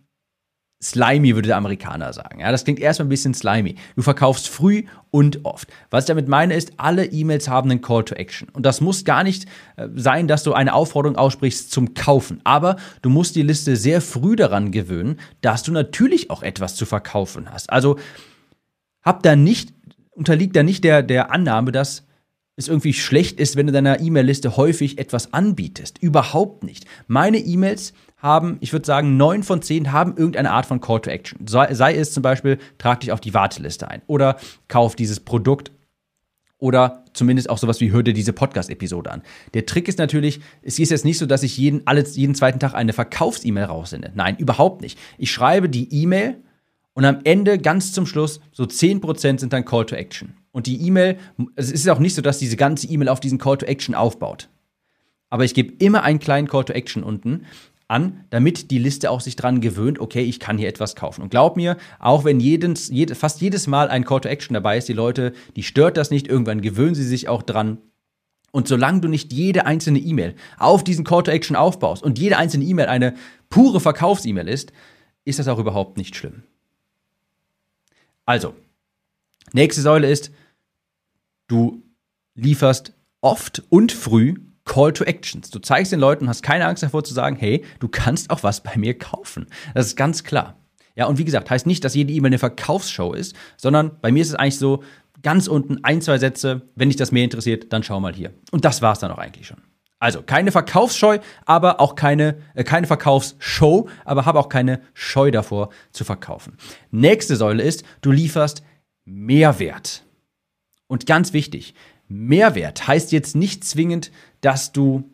slimy, 0.84 1.34
würde 1.34 1.48
der 1.48 1.56
Amerikaner 1.56 2.12
sagen. 2.12 2.40
Ja, 2.40 2.52
das 2.52 2.64
klingt 2.64 2.78
erstmal 2.78 3.06
ein 3.06 3.08
bisschen 3.08 3.32
slimy. 3.32 3.76
Du 3.96 4.02
verkaufst 4.02 4.48
früh 4.48 4.84
und 5.10 5.44
oft. 5.44 5.72
Was 5.90 6.04
ich 6.04 6.08
damit 6.08 6.28
meine 6.28 6.54
ist, 6.54 6.72
alle 6.76 7.06
E-Mails 7.06 7.48
haben 7.48 7.70
einen 7.70 7.80
Call 7.80 8.04
to 8.04 8.14
Action. 8.14 8.48
Und 8.50 8.66
das 8.66 8.80
muss 8.80 9.04
gar 9.04 9.24
nicht 9.24 9.46
äh, 9.76 9.88
sein, 9.94 10.28
dass 10.28 10.42
du 10.42 10.52
eine 10.52 10.74
Aufforderung 10.74 11.16
aussprichst 11.16 11.70
zum 11.70 11.94
Kaufen. 11.94 12.40
Aber 12.44 12.76
du 13.00 13.08
musst 13.08 13.34
die 13.34 13.42
Liste 13.42 13.76
sehr 13.76 14.02
früh 14.02 14.36
daran 14.36 14.72
gewöhnen, 14.72 15.18
dass 15.40 15.62
du 15.62 15.72
natürlich 15.72 16.30
auch 16.30 16.42
etwas 16.42 16.76
zu 16.76 16.84
verkaufen 16.84 17.50
hast. 17.50 17.70
Also 17.70 17.98
hab 19.02 19.22
da 19.22 19.36
nicht, 19.36 19.72
unterliegt 20.10 20.54
da 20.54 20.62
nicht 20.62 20.84
der, 20.84 21.02
der 21.02 21.32
Annahme, 21.32 21.72
dass 21.72 22.04
es 22.56 22.68
irgendwie 22.68 22.92
schlecht 22.92 23.40
ist, 23.40 23.56
wenn 23.56 23.66
du 23.66 23.72
deiner 23.72 24.00
E-Mail-Liste 24.00 24.56
häufig 24.56 24.98
etwas 24.98 25.32
anbietest. 25.32 25.98
Überhaupt 25.98 26.62
nicht. 26.62 26.86
Meine 27.06 27.38
E-Mails 27.38 27.94
haben, 28.24 28.56
ich 28.60 28.72
würde 28.72 28.86
sagen, 28.86 29.18
neun 29.18 29.42
von 29.42 29.60
zehn 29.60 29.92
haben 29.92 30.16
irgendeine 30.16 30.50
Art 30.50 30.64
von 30.64 30.80
Call 30.80 31.00
to 31.00 31.10
Action. 31.10 31.46
Sei, 31.46 31.72
sei 31.74 31.94
es 31.94 32.12
zum 32.12 32.22
Beispiel, 32.22 32.58
trag 32.78 33.00
dich 33.00 33.12
auf 33.12 33.20
die 33.20 33.34
Warteliste 33.34 33.86
ein 33.86 34.00
oder 34.06 34.38
kauf 34.66 34.96
dieses 34.96 35.20
Produkt 35.20 35.70
oder 36.58 37.04
zumindest 37.12 37.50
auch 37.50 37.58
sowas 37.58 37.82
wie 37.82 37.92
hör 37.92 38.02
dir 38.02 38.14
diese 38.14 38.32
Podcast-Episode 38.32 39.12
an. 39.12 39.22
Der 39.52 39.66
Trick 39.66 39.88
ist 39.88 39.98
natürlich, 39.98 40.40
es 40.62 40.78
ist 40.78 40.90
jetzt 40.90 41.04
nicht 41.04 41.18
so, 41.18 41.26
dass 41.26 41.42
ich 41.42 41.58
jeden, 41.58 41.86
alles, 41.86 42.16
jeden 42.16 42.34
zweiten 42.34 42.58
Tag 42.58 42.72
eine 42.72 42.94
Verkaufs-E-Mail 42.94 43.64
raussende. 43.64 44.10
Nein, 44.14 44.38
überhaupt 44.38 44.80
nicht. 44.80 44.98
Ich 45.18 45.30
schreibe 45.30 45.68
die 45.68 45.92
E-Mail 45.92 46.38
und 46.94 47.04
am 47.04 47.18
Ende, 47.24 47.58
ganz 47.58 47.92
zum 47.92 48.06
Schluss, 48.06 48.40
so 48.52 48.64
10% 48.64 49.38
sind 49.38 49.52
dann 49.52 49.66
Call 49.66 49.84
to 49.84 49.96
Action. 49.96 50.34
Und 50.50 50.66
die 50.66 50.80
E-Mail, 50.86 51.18
es 51.56 51.70
ist 51.70 51.86
auch 51.90 51.98
nicht 51.98 52.14
so, 52.14 52.22
dass 52.22 52.38
diese 52.38 52.56
ganze 52.56 52.86
E-Mail 52.86 53.10
auf 53.10 53.20
diesen 53.20 53.36
Call 53.36 53.58
to 53.58 53.66
Action 53.66 53.94
aufbaut. 53.94 54.48
Aber 55.28 55.44
ich 55.44 55.52
gebe 55.52 55.74
immer 55.84 56.04
einen 56.04 56.20
kleinen 56.20 56.48
Call 56.48 56.64
to 56.64 56.72
Action 56.72 57.02
unten 57.02 57.44
an, 57.88 58.24
damit 58.30 58.70
die 58.70 58.78
Liste 58.78 59.10
auch 59.10 59.20
sich 59.20 59.36
dran 59.36 59.60
gewöhnt, 59.60 59.98
okay, 59.98 60.22
ich 60.22 60.40
kann 60.40 60.58
hier 60.58 60.68
etwas 60.68 60.96
kaufen. 60.96 61.22
Und 61.22 61.30
glaub 61.30 61.56
mir, 61.56 61.76
auch 61.98 62.24
wenn 62.24 62.40
jedes, 62.40 62.88
jed, 62.88 63.16
fast 63.16 63.40
jedes 63.40 63.66
Mal 63.66 63.88
ein 63.88 64.04
Call 64.04 64.20
to 64.20 64.28
Action 64.28 64.54
dabei 64.54 64.78
ist, 64.78 64.88
die 64.88 64.94
Leute, 64.94 65.32
die 65.56 65.62
stört 65.62 65.96
das 65.96 66.10
nicht, 66.10 66.28
irgendwann 66.28 66.62
gewöhnen 66.62 66.94
sie 66.94 67.04
sich 67.04 67.28
auch 67.28 67.42
dran. 67.42 67.78
Und 68.52 68.68
solange 68.68 69.00
du 69.00 69.08
nicht 69.08 69.32
jede 69.32 69.66
einzelne 69.66 69.98
E-Mail 69.98 70.34
auf 70.58 70.84
diesen 70.84 71.04
Call 71.04 71.24
to 71.24 71.30
Action 71.30 71.56
aufbaust 71.56 72.02
und 72.02 72.18
jede 72.18 72.38
einzelne 72.38 72.64
E-Mail 72.64 72.86
eine 72.86 73.14
pure 73.50 73.80
Verkaufs-E-Mail 73.80 74.48
ist, 74.48 74.72
ist 75.24 75.38
das 75.38 75.48
auch 75.48 75.58
überhaupt 75.58 75.96
nicht 75.98 76.16
schlimm. 76.16 76.44
Also, 78.26 78.54
nächste 79.52 79.82
Säule 79.82 80.08
ist, 80.08 80.30
Du 81.46 81.82
lieferst 82.34 82.94
oft 83.20 83.62
und 83.68 83.92
früh 83.92 84.36
Call 84.64 84.92
to 84.92 85.04
Actions. 85.04 85.50
Du 85.50 85.58
zeigst 85.58 85.92
den 85.92 86.00
Leuten, 86.00 86.28
hast 86.28 86.42
keine 86.42 86.66
Angst 86.66 86.82
davor 86.82 87.04
zu 87.04 87.14
sagen, 87.14 87.36
hey, 87.36 87.64
du 87.80 87.88
kannst 87.88 88.30
auch 88.30 88.42
was 88.42 88.62
bei 88.62 88.76
mir 88.76 88.98
kaufen. 88.98 89.46
Das 89.74 89.86
ist 89.86 89.96
ganz 89.96 90.24
klar. 90.24 90.56
Ja, 90.96 91.06
und 91.06 91.18
wie 91.18 91.24
gesagt, 91.24 91.50
heißt 91.50 91.66
nicht, 91.66 91.84
dass 91.84 91.94
jede 91.94 92.12
E-Mail 92.12 92.30
eine 92.30 92.38
Verkaufsshow 92.38 93.12
ist, 93.12 93.34
sondern 93.56 93.98
bei 94.00 94.12
mir 94.12 94.22
ist 94.22 94.28
es 94.28 94.34
eigentlich 94.34 94.58
so, 94.58 94.82
ganz 95.22 95.48
unten 95.48 95.82
ein, 95.82 96.00
zwei 96.00 96.18
Sätze, 96.18 96.62
wenn 96.76 96.88
dich 96.88 96.96
das 96.96 97.10
mehr 97.10 97.24
interessiert, 97.24 97.72
dann 97.72 97.82
schau 97.82 97.98
mal 97.98 98.14
hier. 98.14 98.32
Und 98.52 98.64
das 98.64 98.82
war's 98.82 99.00
dann 99.00 99.10
auch 99.10 99.18
eigentlich 99.18 99.48
schon. 99.48 99.56
Also 99.98 100.22
keine 100.22 100.52
Verkaufsscheu, 100.52 101.18
aber 101.46 101.80
auch 101.80 101.94
keine, 101.94 102.36
äh, 102.54 102.62
keine 102.62 102.86
Verkaufsshow, 102.86 103.88
aber 104.04 104.26
habe 104.26 104.38
auch 104.38 104.50
keine 104.50 104.82
Scheu 104.92 105.30
davor 105.30 105.70
zu 105.92 106.04
verkaufen. 106.04 106.58
Nächste 106.90 107.36
Säule 107.36 107.62
ist, 107.62 107.84
du 108.02 108.12
lieferst 108.12 108.62
Mehrwert. 109.06 110.04
Und 110.86 111.06
ganz 111.06 111.32
wichtig, 111.32 111.74
Mehrwert 112.06 112.86
heißt 112.86 113.12
jetzt 113.12 113.34
nicht 113.34 113.64
zwingend, 113.64 114.10
dass 114.44 114.72
du, 114.72 115.04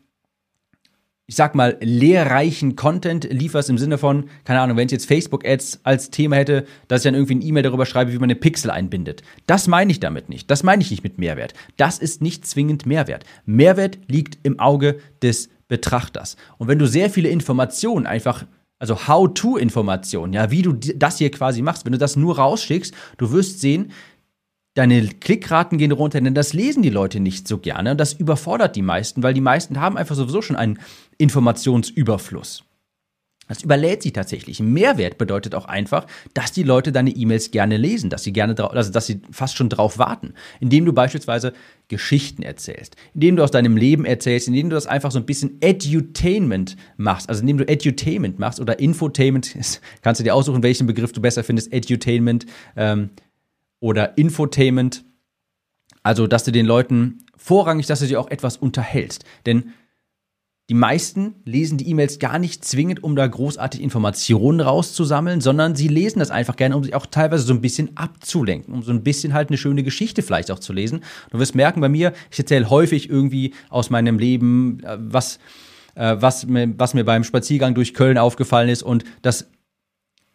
ich 1.27 1.37
sag 1.37 1.55
mal, 1.55 1.77
lehrreichen 1.81 2.75
Content 2.75 3.29
lieferst 3.31 3.71
im 3.71 3.79
Sinne 3.79 3.97
von, 3.99 4.29
keine 4.45 4.61
Ahnung, 4.61 4.77
wenn 4.77 4.87
ich 4.87 4.93
jetzt 4.93 5.07
Facebook-Ads 5.07 5.81
als 5.85 6.11
Thema 6.11 6.37
hätte, 6.37 6.67
dass 6.89 7.01
ich 7.01 7.05
dann 7.05 7.15
irgendwie 7.15 7.37
ein 7.37 7.43
E-Mail 7.43 7.63
darüber 7.63 7.87
schreibe, 7.87 8.13
wie 8.13 8.19
man 8.19 8.25
eine 8.25 8.35
Pixel 8.35 8.71
einbindet. 8.71 9.23
Das 9.47 9.69
meine 9.69 9.93
ich 9.93 10.01
damit 10.01 10.29
nicht. 10.29 10.51
Das 10.51 10.65
meine 10.65 10.83
ich 10.83 10.91
nicht 10.91 11.05
mit 11.05 11.19
Mehrwert. 11.19 11.55
Das 11.77 11.99
ist 11.99 12.23
nicht 12.23 12.45
zwingend 12.47 12.87
Mehrwert. 12.87 13.25
Mehrwert 13.47 13.99
liegt 14.09 14.39
im 14.43 14.59
Auge 14.59 14.99
des 15.23 15.49
Betrachters. 15.69 16.37
Und 16.59 16.67
wenn 16.67 16.81
du 16.81 16.89
sehr 16.89 17.11
viele 17.11 17.29
Informationen 17.29 18.07
einfach 18.07 18.45
also 18.81 19.07
How-to-Informationen, 19.07 20.33
ja, 20.33 20.51
wie 20.51 20.63
du 20.63 20.73
das 20.73 21.19
hier 21.19 21.31
quasi 21.31 21.61
machst, 21.61 21.85
wenn 21.85 21.93
du 21.93 21.99
das 21.99 22.17
nur 22.17 22.39
rausschickst, 22.39 22.95
du 23.19 23.31
wirst 23.31 23.61
sehen, 23.61 23.93
deine 24.75 25.07
Klickraten 25.09 25.79
gehen 25.79 25.93
runter, 25.93 26.21
denn 26.21 26.35
das 26.35 26.53
lesen 26.53 26.83
die 26.83 26.91
Leute 26.91 27.21
nicht 27.21 27.49
so 27.49 27.59
gerne. 27.59 27.93
Und 27.93 27.99
das 27.99 28.13
überfordert 28.13 28.77
die 28.77 28.83
meisten, 28.83 29.23
weil 29.23 29.35
die 29.35 29.41
meisten 29.41 29.81
haben 29.81 29.97
einfach 29.97 30.15
sowieso 30.15 30.43
schon 30.43 30.57
einen 30.57 30.79
Informationsüberfluss. 31.19 32.65
Das 33.51 33.65
überlädt 33.65 34.05
sie 34.05 34.13
tatsächlich. 34.13 34.61
Mehrwert 34.61 35.19
bedeutet 35.19 35.57
auch 35.57 35.65
einfach, 35.65 36.07
dass 36.35 36.53
die 36.53 36.63
Leute 36.63 36.93
deine 36.93 37.11
E-Mails 37.11 37.51
gerne 37.51 37.79
lesen, 37.79 38.09
dass 38.09 38.23
sie 38.23 38.33
gerne 38.33 38.57
also 38.57 38.93
dass 38.93 39.07
sie 39.07 39.23
fast 39.33 39.57
schon 39.57 39.69
drauf 39.69 39.99
warten, 39.99 40.35
indem 40.61 40.85
du 40.85 40.93
beispielsweise 40.93 41.53
Geschichten 41.89 42.45
erzählst, 42.45 42.95
indem 43.13 43.35
du 43.35 43.43
aus 43.43 43.51
deinem 43.51 43.77
Leben 43.77 44.05
erzählst, 44.05 44.47
indem 44.47 44.71
du 44.71 44.75
das 44.75 44.87
einfach 44.87 45.11
so 45.11 45.19
ein 45.19 45.27
bisschen 45.27 45.61
Edutainment 45.61 46.77
machst, 46.97 47.29
also 47.29 47.41
indem 47.41 47.59
du 47.59 47.67
Edutainment 47.67 48.39
machst 48.39 48.61
oder 48.61 48.79
Infotainment, 48.79 49.53
kannst 50.03 50.21
du 50.21 50.25
dir 50.25 50.37
aussuchen, 50.37 50.63
welchen 50.63 50.87
Begriff 50.87 51.11
du 51.11 51.21
besser 51.21 51.43
findest, 51.43 51.73
Edutainment, 51.73 52.47
ähm, 52.77 53.11
oder 53.81 54.17
Infotainment. 54.17 55.05
Also, 56.03 56.27
dass 56.27 56.45
du 56.45 56.53
den 56.53 56.67
Leuten 56.67 57.25
vorrangig, 57.37 57.87
dass 57.87 58.01
du 58.01 58.07
sie 58.07 58.17
auch 58.17 58.31
etwas 58.31 58.57
unterhältst. 58.57 59.25
Denn 59.47 59.73
die 60.71 60.75
meisten 60.75 61.35
lesen 61.45 61.79
die 61.79 61.89
E-Mails 61.89 62.21
gar 62.21 62.39
nicht 62.39 62.65
zwingend, 62.65 63.03
um 63.03 63.17
da 63.17 63.27
großartig 63.27 63.83
Informationen 63.83 64.61
rauszusammeln, 64.61 65.41
sondern 65.41 65.75
sie 65.75 65.89
lesen 65.89 66.21
das 66.21 66.31
einfach 66.31 66.55
gerne, 66.55 66.77
um 66.77 66.85
sich 66.85 66.95
auch 66.95 67.07
teilweise 67.07 67.43
so 67.43 67.53
ein 67.53 67.61
bisschen 67.61 67.97
abzulenken, 67.97 68.73
um 68.73 68.85
so 68.85 68.93
ein 68.93 69.03
bisschen 69.03 69.35
halt 69.35 69.49
eine 69.49 69.59
schöne 69.59 69.83
Geschichte 69.83 70.23
vielleicht 70.23 70.49
auch 70.53 70.61
zu 70.61 70.73
lesen. 70.73 71.01
Du 71.33 71.41
wirst 71.41 71.57
merken 71.57 71.81
bei 71.81 71.89
mir, 71.89 72.13
ich 72.31 72.39
erzähle 72.39 72.71
häufig 72.71 73.11
irgendwie 73.11 73.53
aus 73.69 73.91
meinem 73.91 74.21
Leben, 74.21 74.79
äh, 74.85 74.97
was, 75.01 75.41
äh, 75.97 76.17
was, 76.21 76.47
mir, 76.47 76.73
was 76.79 76.95
mir 76.95 77.05
beim 77.05 77.25
Spaziergang 77.25 77.75
durch 77.75 77.93
Köln 77.93 78.17
aufgefallen 78.17 78.69
ist 78.69 78.85
und 78.85 79.03
das 79.23 79.51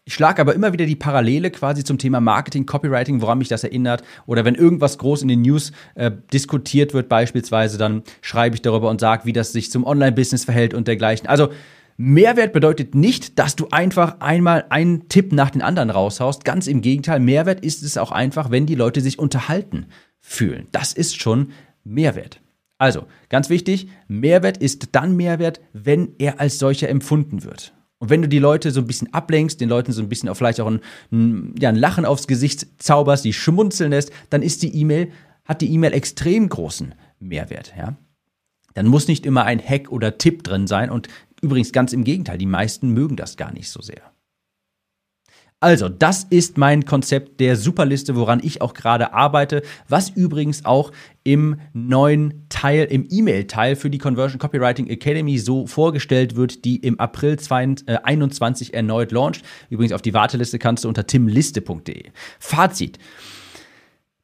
ich 0.08 0.13
schlage 0.13 0.39
aber 0.39 0.54
immer 0.54 0.72
wieder 0.72 0.86
die 0.86 0.96
Parallele 0.96 1.50
quasi 1.50 1.84
zum 1.84 1.98
Thema 1.98 2.22
Marketing, 2.22 2.68
Copywriting, 2.68 3.22
woran 3.22 3.39
mich 3.39 3.48
das 3.48 3.63
erinnert. 3.63 4.04
Oder 4.28 4.46
wenn 4.46 4.54
irgendwas 4.54 5.00
groß 5.00 5.24
in 5.24 5.28
den 5.28 5.41
News 5.41 5.72
äh, 5.96 6.12
diskutiert 6.32 6.94
wird, 6.94 7.10
beispielsweise, 7.10 7.80
dann 7.80 8.04
schreibe 8.22 8.56
ich 8.56 8.62
darüber 8.62 8.91
und 8.91 9.02
sage, 9.02 9.26
wie 9.26 9.34
das 9.34 9.52
sich 9.52 9.72
zum 9.72 9.84
Online-Business 9.84 10.46
verhält 10.46 10.76
und 10.76 10.88
dergleichen. 10.88 11.28
Also 11.28 11.50
Mehrwert 11.98 12.54
bedeutet 12.54 12.94
nicht, 12.94 13.39
dass 13.39 13.56
du 13.56 13.70
einfach 13.72 14.20
einmal 14.20 14.65
einen 14.70 15.10
Tipp 15.10 15.32
nach 15.32 15.50
den 15.50 15.63
anderen 15.63 15.89
raushaust. 15.89 16.46
Ganz 16.46 16.68
im 16.68 16.82
Gegenteil, 16.82 17.20
Mehrwert 17.20 17.62
ist 17.62 17.82
es 17.82 17.98
auch 17.98 18.12
einfach, 18.12 18.52
wenn 18.52 18.68
die 18.68 18.76
Leute 18.76 19.02
sich 19.02 19.18
unterhalten 19.18 19.88
fühlen. 20.20 20.68
Das 20.72 20.94
ist 20.94 21.20
schon 21.20 21.52
Mehrwert. 21.84 22.41
Also, 22.78 23.06
ganz 23.30 23.50
wichtig, 23.50 23.88
Mehrwert 24.08 24.58
ist 24.58 24.89
dann 24.91 25.15
Mehrwert, 25.15 25.62
wenn 25.74 26.10
er 26.20 26.39
als 26.39 26.60
solcher 26.60 26.89
empfunden 26.89 27.44
wird. 27.44 27.74
Und 27.99 28.10
wenn 28.10 28.21
du 28.21 28.27
die 28.27 28.39
Leute 28.39 28.71
so 28.71 28.81
ein 28.81 28.88
bisschen 28.88 29.13
ablenkst, 29.13 29.62
den 29.62 29.69
Leuten 29.69 29.91
so 29.91 30.01
ein 30.01 30.10
bisschen 30.10 30.29
auch 30.29 30.36
vielleicht 30.36 30.60
auch 30.60 30.67
ein, 30.67 30.81
ein, 31.12 31.55
ja, 31.60 31.69
ein 31.69 31.75
Lachen 31.75 32.05
aufs 32.05 32.27
Gesicht 32.27 32.67
zauberst, 32.77 33.23
die 33.23 33.34
schmunzeln 33.34 33.91
lässt, 33.91 34.12
dann 34.29 34.41
ist 34.41 34.63
die 34.63 34.75
E-Mail, 34.75 35.12
hat 35.45 35.62
die 35.62 35.71
E-Mail 35.71 35.93
extrem 35.93 36.49
großen 36.49 36.93
Mehrwert, 37.19 37.73
ja. 37.77 37.95
Dann 38.73 38.88
muss 38.88 39.08
nicht 39.08 39.25
immer 39.25 39.45
ein 39.45 39.60
Hack 39.60 39.89
oder 39.89 40.17
Tipp 40.17 40.43
drin 40.43 40.67
sein 40.67 40.89
und 40.89 41.08
übrigens 41.41 41.71
ganz 41.71 41.93
im 41.93 42.03
Gegenteil, 42.03 42.38
die 42.38 42.45
meisten 42.45 42.89
mögen 42.89 43.15
das 43.15 43.38
gar 43.38 43.53
nicht 43.53 43.69
so 43.69 43.81
sehr. 43.81 44.14
Also, 45.65 45.89
das 45.89 46.23
ist 46.30 46.60
mein 46.60 46.86
Konzept 46.86 47.39
der 47.39 47.56
Superliste, 47.56 48.15
woran 48.15 48.39
ich 48.43 48.62
auch 48.62 48.75
gerade 48.75 49.13
arbeite, 49.13 49.63
was 49.89 50.12
übrigens 50.12 50.63
auch 50.63 50.91
im 51.23 51.60
neuen 51.73 52.45
Teil, 52.49 52.86
im 52.86 53.08
E-Mail-Teil 53.10 53.75
für 53.75 53.89
die 53.89 53.97
Conversion 53.97 54.38
Copywriting 54.38 54.86
Academy 54.86 55.39
so 55.39 55.65
vorgestellt 55.65 56.36
wird, 56.36 56.65
die 56.65 56.75
im 56.75 56.99
April 56.99 57.39
2021 57.39 58.75
äh, 58.75 58.78
erneut 58.78 59.12
launcht. 59.12 59.41
Übrigens 59.71 59.93
auf 59.93 60.04
die 60.04 60.13
Warteliste 60.13 60.60
kannst 60.60 60.84
du 60.84 60.88
unter 60.88 61.08
timliste.de. 61.08 62.12
Fazit. 62.38 62.99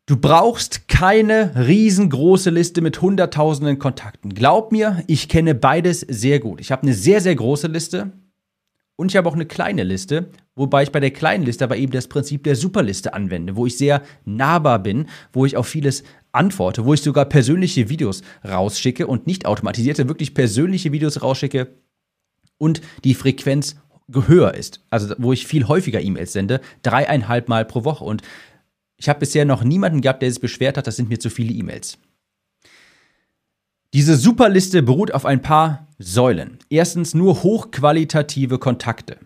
Du 0.06 0.18
brauchst 0.18 0.88
keine 0.88 1.54
riesengroße 1.56 2.52
Liste 2.52 2.82
mit 2.82 3.02
hunderttausenden 3.02 3.80
Kontakten. 3.80 4.36
Glaub 4.36 4.72
mir, 4.72 5.04
ich 5.08 5.28
kenne 5.28 5.56
beides 5.56 6.02
sehr 6.02 6.40
gut. 6.40 6.62
Ich 6.62 6.72
habe 6.72 6.84
eine 6.84 6.94
sehr, 6.94 7.20
sehr 7.20 7.34
große 7.34 7.66
Liste 7.66 8.12
und 8.96 9.10
ich 9.10 9.18
habe 9.18 9.28
auch 9.28 9.34
eine 9.34 9.48
kleine 9.48 9.84
Liste, 9.84 10.30
wobei 10.62 10.84
ich 10.84 10.92
bei 10.92 11.00
der 11.00 11.12
kleinen 11.12 11.44
Liste 11.44 11.66
aber 11.66 11.76
eben 11.76 11.92
das 11.92 12.08
Prinzip 12.08 12.44
der 12.44 12.56
Superliste 12.56 13.14
anwende, 13.14 13.56
wo 13.56 13.66
ich 13.66 13.78
sehr 13.78 14.04
nahbar 14.26 14.80
bin, 14.80 15.08
wo 15.34 15.46
ich 15.46 15.58
auf 15.58 15.68
vieles 15.68 16.04
antworte, 16.32 16.86
wo 16.86 16.94
ich 16.94 17.02
sogar 17.02 17.26
persönliche 17.26 17.90
Videos 17.90 18.22
rausschicke 18.48 19.08
und 19.08 19.28
nicht 19.28 19.46
automatisierte, 19.46 20.08
wirklich 20.08 20.34
persönliche 20.34 20.92
Videos 20.92 21.22
rausschicke 21.22 21.68
und 22.58 22.82
die 23.04 23.16
Frequenz 23.16 23.76
höher 24.14 24.54
ist. 24.54 24.86
Also 24.90 25.16
wo 25.18 25.34
ich 25.34 25.48
viel 25.48 25.68
häufiger 25.68 26.02
E-Mails 26.02 26.32
sende, 26.34 26.62
dreieinhalb 26.84 27.50
Mal 27.50 27.66
pro 27.66 27.84
Woche. 27.84 28.06
Und 28.06 28.22
ich 28.98 29.10
habe 29.10 29.20
bisher 29.20 29.46
noch 29.46 29.64
niemanden 29.64 30.02
gehabt, 30.02 30.22
der 30.22 30.30
sich 30.30 30.42
beschwert 30.42 30.78
hat, 30.78 30.86
das 30.86 30.96
sind 30.96 31.10
mir 31.10 31.20
zu 31.20 31.30
viele 31.30 31.54
E-Mails. 31.54 31.98
Diese 33.94 34.16
Superliste 34.16 34.84
beruht 34.84 35.14
auf 35.14 35.26
ein 35.26 35.42
paar 35.42 35.88
Säulen. 35.98 36.60
Erstens 36.70 37.14
nur 37.14 37.44
hochqualitative 37.44 38.58
Kontakte. 38.58 39.18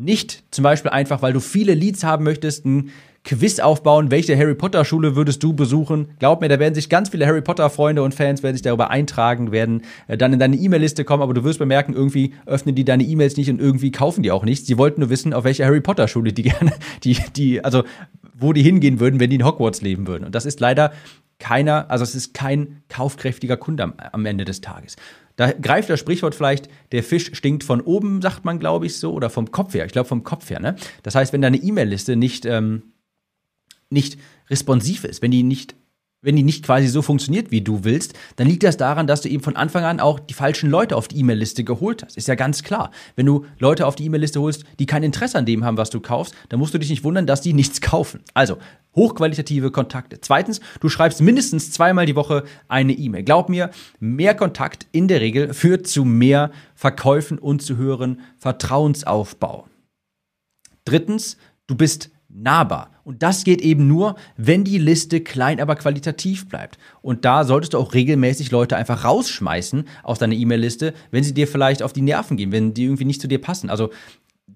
Nicht 0.00 0.44
zum 0.52 0.62
Beispiel 0.62 0.92
einfach, 0.92 1.22
weil 1.22 1.32
du 1.32 1.40
viele 1.40 1.74
Leads 1.74 2.04
haben 2.04 2.22
möchtest, 2.22 2.64
ein 2.64 2.90
Quiz 3.24 3.58
aufbauen, 3.58 4.12
welche 4.12 4.38
Harry 4.38 4.54
Potter 4.54 4.84
Schule 4.84 5.16
würdest 5.16 5.42
du 5.42 5.54
besuchen. 5.54 6.10
Glaub 6.20 6.40
mir, 6.40 6.48
da 6.48 6.60
werden 6.60 6.74
sich 6.74 6.88
ganz 6.88 7.08
viele 7.08 7.26
Harry 7.26 7.42
Potter 7.42 7.68
Freunde 7.68 8.04
und 8.04 8.14
Fans 8.14 8.44
werden 8.44 8.54
sich 8.54 8.62
darüber 8.62 8.90
eintragen, 8.90 9.50
werden 9.50 9.82
äh, 10.06 10.16
dann 10.16 10.32
in 10.32 10.38
deine 10.38 10.54
E-Mail-Liste 10.54 11.04
kommen, 11.04 11.22
aber 11.22 11.34
du 11.34 11.42
wirst 11.42 11.58
bemerken, 11.58 11.94
irgendwie 11.94 12.34
öffnen 12.46 12.76
die 12.76 12.84
deine 12.84 13.02
E-Mails 13.02 13.36
nicht 13.36 13.50
und 13.50 13.60
irgendwie 13.60 13.90
kaufen 13.90 14.22
die 14.22 14.30
auch 14.30 14.44
nichts. 14.44 14.68
Sie 14.68 14.78
wollten 14.78 15.00
nur 15.00 15.10
wissen, 15.10 15.34
auf 15.34 15.42
welche 15.42 15.64
Harry 15.64 15.80
Potter 15.80 16.06
Schule 16.06 16.32
die 16.32 16.42
gerne, 16.44 16.72
die, 17.02 17.18
die, 17.34 17.64
also 17.64 17.82
wo 18.34 18.52
die 18.52 18.62
hingehen 18.62 19.00
würden, 19.00 19.18
wenn 19.18 19.30
die 19.30 19.36
in 19.36 19.44
Hogwarts 19.44 19.82
leben 19.82 20.06
würden. 20.06 20.24
Und 20.24 20.34
das 20.34 20.46
ist 20.46 20.60
leider 20.60 20.92
keiner, 21.40 21.90
also 21.90 22.04
es 22.04 22.14
ist 22.14 22.34
kein 22.34 22.82
kaufkräftiger 22.88 23.56
Kunde 23.56 23.82
am, 23.82 23.94
am 24.12 24.24
Ende 24.26 24.44
des 24.44 24.60
Tages. 24.60 24.94
Da 25.38 25.52
greift 25.52 25.88
das 25.88 26.00
Sprichwort 26.00 26.34
vielleicht, 26.34 26.68
der 26.90 27.04
Fisch 27.04 27.30
stinkt 27.32 27.62
von 27.62 27.80
oben, 27.80 28.20
sagt 28.20 28.44
man, 28.44 28.58
glaube 28.58 28.86
ich, 28.86 28.96
so, 28.96 29.12
oder 29.12 29.30
vom 29.30 29.52
Kopf 29.52 29.72
her. 29.72 29.86
Ich 29.86 29.92
glaube, 29.92 30.08
vom 30.08 30.24
Kopf 30.24 30.50
her, 30.50 30.58
ne? 30.58 30.74
Das 31.04 31.14
heißt, 31.14 31.32
wenn 31.32 31.40
deine 31.40 31.58
E-Mail-Liste 31.58 32.16
nicht, 32.16 32.44
ähm, 32.44 32.92
nicht 33.88 34.18
responsiv 34.50 35.04
ist, 35.04 35.22
wenn 35.22 35.30
die 35.30 35.44
nicht 35.44 35.76
wenn 36.20 36.34
die 36.34 36.42
nicht 36.42 36.64
quasi 36.64 36.88
so 36.88 37.00
funktioniert, 37.00 37.50
wie 37.52 37.60
du 37.60 37.84
willst, 37.84 38.14
dann 38.36 38.48
liegt 38.48 38.64
das 38.64 38.76
daran, 38.76 39.06
dass 39.06 39.20
du 39.20 39.28
eben 39.28 39.42
von 39.42 39.54
Anfang 39.54 39.84
an 39.84 40.00
auch 40.00 40.18
die 40.18 40.34
falschen 40.34 40.68
Leute 40.68 40.96
auf 40.96 41.06
die 41.06 41.18
E-Mail-Liste 41.18 41.62
geholt 41.62 42.02
hast. 42.02 42.16
Ist 42.16 42.26
ja 42.26 42.34
ganz 42.34 42.64
klar. 42.64 42.90
Wenn 43.14 43.26
du 43.26 43.44
Leute 43.58 43.86
auf 43.86 43.94
die 43.94 44.04
E-Mail-Liste 44.06 44.40
holst, 44.40 44.64
die 44.80 44.86
kein 44.86 45.04
Interesse 45.04 45.38
an 45.38 45.46
dem 45.46 45.64
haben, 45.64 45.76
was 45.76 45.90
du 45.90 46.00
kaufst, 46.00 46.34
dann 46.48 46.58
musst 46.58 46.74
du 46.74 46.78
dich 46.78 46.90
nicht 46.90 47.04
wundern, 47.04 47.26
dass 47.26 47.40
die 47.40 47.52
nichts 47.52 47.80
kaufen. 47.80 48.20
Also, 48.34 48.58
hochqualitative 48.96 49.70
Kontakte. 49.70 50.20
Zweitens, 50.20 50.60
du 50.80 50.88
schreibst 50.88 51.20
mindestens 51.20 51.70
zweimal 51.70 52.06
die 52.06 52.16
Woche 52.16 52.42
eine 52.66 52.94
E-Mail. 52.94 53.22
Glaub 53.22 53.48
mir, 53.48 53.70
mehr 54.00 54.34
Kontakt 54.34 54.86
in 54.90 55.06
der 55.06 55.20
Regel 55.20 55.54
führt 55.54 55.86
zu 55.86 56.04
mehr 56.04 56.50
Verkäufen 56.74 57.38
und 57.38 57.62
zu 57.62 57.76
höheren 57.76 58.20
Vertrauensaufbau. 58.38 59.68
Drittens, 60.84 61.36
du 61.68 61.76
bist 61.76 62.10
nahbar. 62.42 62.90
Und 63.04 63.22
das 63.22 63.44
geht 63.44 63.60
eben 63.60 63.88
nur, 63.88 64.16
wenn 64.36 64.64
die 64.64 64.78
Liste 64.78 65.20
klein, 65.20 65.60
aber 65.60 65.76
qualitativ 65.76 66.48
bleibt. 66.48 66.78
Und 67.00 67.24
da 67.24 67.44
solltest 67.44 67.74
du 67.74 67.78
auch 67.78 67.94
regelmäßig 67.94 68.50
Leute 68.50 68.76
einfach 68.76 69.04
rausschmeißen 69.04 69.84
aus 70.02 70.18
deiner 70.18 70.34
E-Mail-Liste, 70.34 70.94
wenn 71.10 71.24
sie 71.24 71.34
dir 71.34 71.48
vielleicht 71.48 71.82
auf 71.82 71.92
die 71.92 72.02
Nerven 72.02 72.36
gehen, 72.36 72.52
wenn 72.52 72.74
die 72.74 72.84
irgendwie 72.84 73.04
nicht 73.04 73.20
zu 73.20 73.28
dir 73.28 73.40
passen. 73.40 73.70
Also 73.70 73.90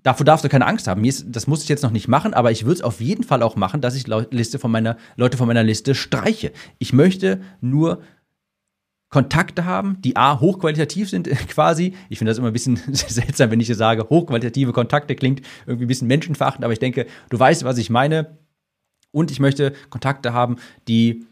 davor 0.03 0.25
darfst 0.25 0.45
du 0.45 0.49
keine 0.49 0.67
Angst 0.67 0.87
haben. 0.87 1.03
Das 1.27 1.47
muss 1.47 1.63
ich 1.63 1.69
jetzt 1.69 1.83
noch 1.83 1.91
nicht 1.91 2.09
machen, 2.09 2.35
aber 2.35 2.51
ich 2.51 2.65
würde 2.65 2.77
es 2.77 2.83
auf 2.83 3.01
jeden 3.01 3.25
Fall 3.25 3.43
auch 3.43 3.57
machen, 3.57 3.81
dass 3.81 3.95
ich 3.95 4.07
Liste 4.31 4.59
von 4.59 4.71
meiner, 4.71 4.97
Leute 5.17 5.37
von 5.37 5.47
meiner 5.47 5.63
Liste 5.63 5.95
streiche. 5.95 6.53
Ich 6.79 6.93
möchte 6.93 7.41
nur 7.61 8.03
Kontakte 9.13 9.67
haben, 9.67 9.99
die 10.01 10.17
A, 10.17 10.41
hochqualitativ 10.41 11.11
sind 11.11 11.29
quasi. 11.49 11.95
Ich 12.09 12.19
finde 12.19 12.31
das 12.31 12.39
immer 12.39 12.49
ein 12.49 12.53
bisschen 12.55 12.81
seltsam, 12.93 13.51
wenn 13.51 13.61
ich 13.61 13.67
hier 13.67 13.77
sage, 13.77 14.09
hochqualitative 14.09 14.73
Kontakte 14.73 15.15
klingt 15.15 15.43
irgendwie 15.67 15.85
ein 15.85 15.89
bisschen 15.89 16.09
menschenverachtend, 16.09 16.65
aber 16.65 16.73
ich 16.73 16.79
denke, 16.79 17.07
du 17.29 17.39
weißt, 17.39 17.63
was 17.65 17.79
ich 17.79 17.91
meine. 17.91 18.39
Und 19.13 19.31
ich 19.31 19.39
möchte 19.39 19.75
Kontakte 19.91 20.33
haben, 20.33 20.57
die 20.89 21.27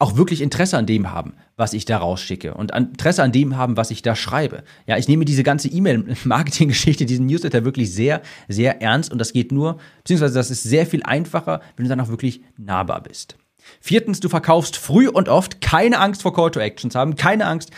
auch 0.00 0.16
wirklich 0.16 0.42
Interesse 0.42 0.76
an 0.76 0.86
dem 0.86 1.12
haben, 1.12 1.34
was 1.56 1.74
ich 1.74 1.84
da 1.84 1.98
rausschicke 1.98 2.54
und 2.54 2.72
Interesse 2.72 3.22
an 3.22 3.30
dem 3.30 3.56
haben, 3.56 3.76
was 3.76 3.92
ich 3.92 4.02
da 4.02 4.16
schreibe. 4.16 4.64
Ja, 4.84 4.98
ich 4.98 5.06
nehme 5.06 5.24
diese 5.24 5.44
ganze 5.44 5.68
E-Mail-Marketing-Geschichte, 5.68 7.06
diesen 7.06 7.26
Newsletter 7.26 7.64
wirklich 7.64 7.94
sehr, 7.94 8.22
sehr 8.48 8.82
ernst 8.82 9.12
und 9.12 9.20
das 9.20 9.32
geht 9.32 9.52
nur, 9.52 9.78
beziehungsweise 9.98 10.34
das 10.34 10.50
ist 10.50 10.64
sehr 10.64 10.86
viel 10.86 11.04
einfacher, 11.04 11.60
wenn 11.76 11.84
du 11.84 11.88
dann 11.88 12.00
auch 12.00 12.08
wirklich 12.08 12.42
nahbar 12.56 13.04
bist. 13.04 13.36
Viertens, 13.80 14.20
du 14.20 14.28
verkaufst 14.28 14.76
früh 14.76 15.08
und 15.08 15.28
oft, 15.28 15.60
keine 15.60 15.98
Angst 15.98 16.22
vor 16.22 16.34
Call 16.34 16.50
to 16.50 16.60
Actions 16.60 16.94
haben, 16.94 17.16
keine 17.16 17.46
Angst 17.46 17.70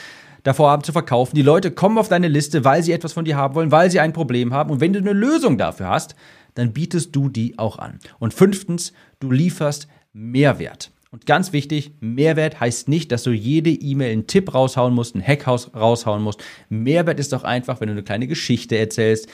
davor 0.43 0.71
haben 0.71 0.85
zu 0.85 0.93
verkaufen. 0.93 1.35
Die 1.35 1.43
Leute 1.43 1.71
kommen 1.71 1.99
auf 1.99 2.09
deine 2.09 2.29
Liste, 2.29 2.65
weil 2.65 2.83
sie 2.83 2.93
etwas 2.93 3.15
von 3.15 3.25
dir 3.25 3.37
haben 3.37 3.55
wollen, 3.55 3.73
weil 3.73 3.91
sie 3.91 4.01
ein 4.01 4.13
Problem 4.13 4.53
haben. 4.53 4.71
Und 4.71 4.81
wenn 4.81 4.93
du 4.93 5.01
eine 5.01 5.13
Lösung 5.13 5.59
dafür 5.59 5.89
hast, 5.89 6.15
dann 6.55 6.73
bietest 6.73 7.17
du 7.17 7.29
die 7.29 7.59
auch 7.59 7.79
an. 7.79 7.99
Und 8.19 8.35
fünftens, 8.35 8.93
du 9.19 9.31
lieferst 9.31 9.89
Mehrwert. 10.13 10.93
Und 11.15 11.27
ganz 11.27 11.53
wichtig, 11.53 11.93
Mehrwert 12.01 12.59
heißt 12.59 12.89
nicht, 12.89 13.13
dass 13.13 13.23
du 13.23 13.31
jede 13.31 13.71
E-Mail 13.71 14.11
einen 14.11 14.27
Tipp 14.27 14.53
raushauen 14.53 14.93
musst, 14.93 15.15
einen 15.15 15.25
Hack 15.25 15.47
raushauen 15.47 16.21
musst. 16.21 16.43
Mehrwert 16.71 17.21
ist 17.21 17.33
doch 17.33 17.45
einfach, 17.45 17.81
wenn 17.81 17.87
du 17.87 17.93
eine 17.93 18.03
kleine 18.03 18.27
Geschichte 18.27 18.77
erzählst, 18.77 19.29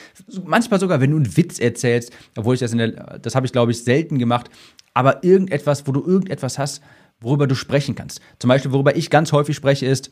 manchmal 0.45 0.79
sogar, 0.79 1.01
wenn 1.01 1.09
du 1.09 1.17
einen 1.17 1.35
Witz 1.37 1.57
erzählst, 1.57 2.11
obwohl 2.37 2.53
ich 2.53 2.59
das 2.59 2.73
in 2.73 2.77
der, 2.77 3.17
das 3.17 3.33
habe 3.33 3.47
ich 3.47 3.51
glaube 3.51 3.71
ich 3.71 3.83
selten 3.83 4.19
gemacht, 4.19 4.51
aber 4.93 5.23
irgendetwas, 5.23 5.87
wo 5.87 5.91
du 5.91 6.05
irgendetwas 6.05 6.59
hast, 6.59 6.83
worüber 7.19 7.47
du 7.47 7.55
sprechen 7.55 7.95
kannst. 7.95 8.21
Zum 8.37 8.49
Beispiel, 8.49 8.71
worüber 8.71 8.95
ich 8.95 9.09
ganz 9.09 9.31
häufig 9.31 9.55
spreche, 9.55 9.87
ist, 9.87 10.11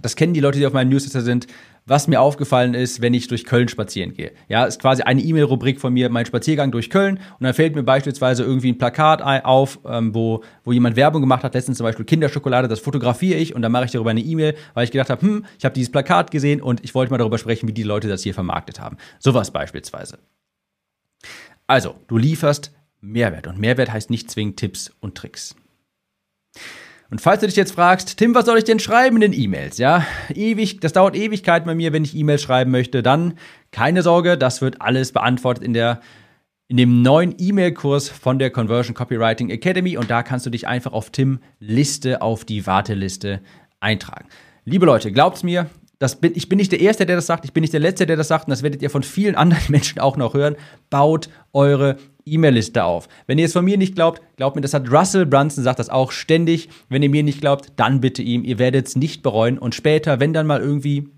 das 0.00 0.16
kennen 0.16 0.34
die 0.34 0.40
Leute, 0.40 0.58
die 0.58 0.66
auf 0.66 0.72
meinem 0.72 0.88
Newsletter 0.88 1.20
sind, 1.20 1.46
was 1.86 2.08
mir 2.08 2.20
aufgefallen 2.20 2.74
ist, 2.74 3.00
wenn 3.00 3.14
ich 3.14 3.28
durch 3.28 3.44
Köln 3.44 3.68
spazieren 3.68 4.14
gehe. 4.14 4.32
Ja, 4.48 4.64
ist 4.64 4.80
quasi 4.80 5.02
eine 5.02 5.20
E-Mail-Rubrik 5.20 5.80
von 5.80 5.92
mir, 5.92 6.08
mein 6.10 6.26
Spaziergang 6.26 6.70
durch 6.70 6.90
Köln. 6.90 7.16
Und 7.16 7.44
dann 7.44 7.54
fällt 7.54 7.74
mir 7.74 7.82
beispielsweise 7.82 8.44
irgendwie 8.44 8.70
ein 8.70 8.78
Plakat 8.78 9.22
auf, 9.44 9.80
ähm, 9.86 10.14
wo, 10.14 10.42
wo 10.64 10.72
jemand 10.72 10.96
Werbung 10.96 11.20
gemacht 11.20 11.44
hat, 11.44 11.54
letztens 11.54 11.78
zum 11.78 11.84
Beispiel 11.84 12.04
Kinderschokolade, 12.04 12.68
das 12.68 12.80
fotografiere 12.80 13.38
ich 13.38 13.54
und 13.54 13.62
dann 13.62 13.72
mache 13.72 13.86
ich 13.86 13.90
darüber 13.90 14.10
eine 14.10 14.20
E-Mail, 14.20 14.54
weil 14.74 14.84
ich 14.84 14.90
gedacht 14.90 15.10
habe, 15.10 15.22
hm, 15.22 15.44
ich 15.58 15.64
habe 15.64 15.74
dieses 15.74 15.90
Plakat 15.90 16.30
gesehen 16.30 16.60
und 16.60 16.84
ich 16.84 16.94
wollte 16.94 17.10
mal 17.10 17.18
darüber 17.18 17.38
sprechen, 17.38 17.68
wie 17.68 17.72
die 17.72 17.82
Leute 17.82 18.08
das 18.08 18.22
hier 18.22 18.34
vermarktet 18.34 18.80
haben. 18.80 18.96
Sowas 19.18 19.50
beispielsweise. 19.50 20.18
Also, 21.66 21.96
du 22.06 22.16
lieferst 22.16 22.72
Mehrwert. 23.00 23.46
Und 23.46 23.58
Mehrwert 23.58 23.92
heißt 23.92 24.10
nicht 24.10 24.30
zwingend 24.30 24.58
Tipps 24.58 24.92
und 25.00 25.16
Tricks. 25.16 25.56
Und 27.12 27.20
falls 27.20 27.40
du 27.40 27.46
dich 27.46 27.56
jetzt 27.56 27.74
fragst, 27.74 28.16
Tim, 28.16 28.34
was 28.34 28.46
soll 28.46 28.56
ich 28.56 28.64
denn 28.64 28.78
schreiben 28.78 29.16
in 29.16 29.20
den 29.20 29.38
E-Mails? 29.38 29.76
Ja, 29.76 30.06
ewig, 30.34 30.80
das 30.80 30.94
dauert 30.94 31.14
Ewigkeit 31.14 31.66
bei 31.66 31.74
mir, 31.74 31.92
wenn 31.92 32.04
ich 32.04 32.16
E-Mails 32.16 32.40
schreiben 32.40 32.70
möchte. 32.70 33.02
Dann 33.02 33.34
keine 33.70 34.00
Sorge, 34.00 34.38
das 34.38 34.62
wird 34.62 34.80
alles 34.80 35.12
beantwortet 35.12 35.62
in 35.62 35.74
der 35.74 36.00
in 36.68 36.78
dem 36.78 37.02
neuen 37.02 37.34
E-Mail-Kurs 37.36 38.08
von 38.08 38.38
der 38.38 38.48
Conversion 38.48 38.94
Copywriting 38.94 39.50
Academy 39.50 39.98
und 39.98 40.10
da 40.10 40.22
kannst 40.22 40.46
du 40.46 40.50
dich 40.50 40.66
einfach 40.66 40.94
auf 40.94 41.10
Tim 41.10 41.40
Liste 41.58 42.22
auf 42.22 42.46
die 42.46 42.66
Warteliste 42.66 43.42
eintragen. 43.78 44.28
Liebe 44.64 44.86
Leute, 44.86 45.12
glaubt's 45.12 45.42
mir, 45.42 45.68
das 45.98 46.16
bin, 46.16 46.32
ich 46.34 46.48
bin 46.48 46.56
nicht 46.56 46.72
der 46.72 46.80
Erste, 46.80 47.04
der 47.04 47.16
das 47.16 47.26
sagt, 47.26 47.44
ich 47.44 47.52
bin 47.52 47.60
nicht 47.60 47.74
der 47.74 47.80
Letzte, 47.80 48.06
der 48.06 48.16
das 48.16 48.28
sagt, 48.28 48.46
und 48.46 48.50
das 48.50 48.62
werdet 48.62 48.80
ihr 48.80 48.88
von 48.88 49.02
vielen 49.02 49.34
anderen 49.36 49.64
Menschen 49.68 50.00
auch 50.00 50.16
noch 50.16 50.32
hören. 50.32 50.56
Baut 50.88 51.28
eure 51.52 51.98
E-Mail-Liste 52.24 52.84
auf. 52.84 53.08
Wenn 53.26 53.38
ihr 53.38 53.46
es 53.46 53.52
von 53.52 53.64
mir 53.64 53.76
nicht 53.76 53.94
glaubt, 53.94 54.22
glaubt 54.36 54.56
mir, 54.56 54.62
das 54.62 54.74
hat 54.74 54.90
Russell 54.90 55.26
Brunson, 55.26 55.64
sagt 55.64 55.78
das 55.78 55.90
auch 55.90 56.12
ständig. 56.12 56.68
Wenn 56.88 57.02
ihr 57.02 57.10
mir 57.10 57.22
nicht 57.22 57.40
glaubt, 57.40 57.72
dann 57.76 58.00
bitte 58.00 58.22
ihm, 58.22 58.44
ihr 58.44 58.58
werdet 58.58 58.86
es 58.86 58.96
nicht 58.96 59.22
bereuen. 59.22 59.58
Und 59.58 59.74
später, 59.74 60.20
wenn 60.20 60.32
dann 60.32 60.46
mal 60.46 60.60
irgendwie, 60.60 61.08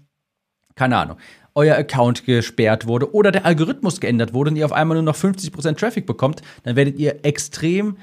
keine 0.74 0.96
Ahnung, 0.96 1.16
euer 1.54 1.76
Account 1.76 2.24
gesperrt 2.24 2.86
wurde 2.86 3.14
oder 3.14 3.30
der 3.30 3.46
Algorithmus 3.46 4.00
geändert 4.00 4.34
wurde 4.34 4.50
und 4.50 4.56
ihr 4.56 4.64
auf 4.64 4.72
einmal 4.72 4.96
nur 4.96 5.04
noch 5.04 5.16
50% 5.16 5.76
Traffic 5.76 6.06
bekommt, 6.06 6.42
dann 6.64 6.76
werdet 6.76 6.98
ihr 6.98 7.24
extrem 7.24 7.96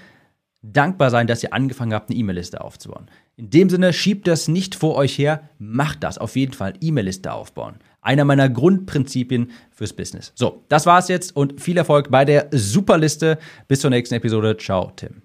dankbar 0.62 1.10
sein, 1.10 1.28
dass 1.28 1.44
ihr 1.44 1.54
angefangen 1.54 1.94
habt, 1.94 2.10
eine 2.10 2.20
E-Mail-Liste 2.20 2.62
aufzubauen. 2.62 3.10
In 3.36 3.50
dem 3.50 3.70
Sinne, 3.70 3.94
schiebt 3.94 4.28
das 4.28 4.48
nicht 4.48 4.76
vor 4.76 4.96
euch 4.96 5.18
her, 5.18 5.50
macht 5.58 6.04
das 6.04 6.18
auf 6.18 6.36
jeden 6.36 6.54
Fall, 6.54 6.74
E-Mail-Liste 6.80 7.34
aufbauen. 7.34 7.76
Einer 8.02 8.26
meiner 8.26 8.50
Grundprinzipien 8.50 9.52
fürs 9.72 9.94
Business. 9.94 10.32
So, 10.36 10.64
das 10.70 10.86
war's 10.86 11.08
jetzt 11.08 11.36
und 11.36 11.62
viel 11.62 11.78
Erfolg 11.78 12.10
bei 12.10 12.26
der 12.26 12.48
Superliste. 12.52 13.38
Bis 13.68 13.82
zur 13.82 13.90
nächsten 13.92 14.16
Episode. 14.16 14.58
Ciao, 14.58 14.92
Tim. 14.96 15.22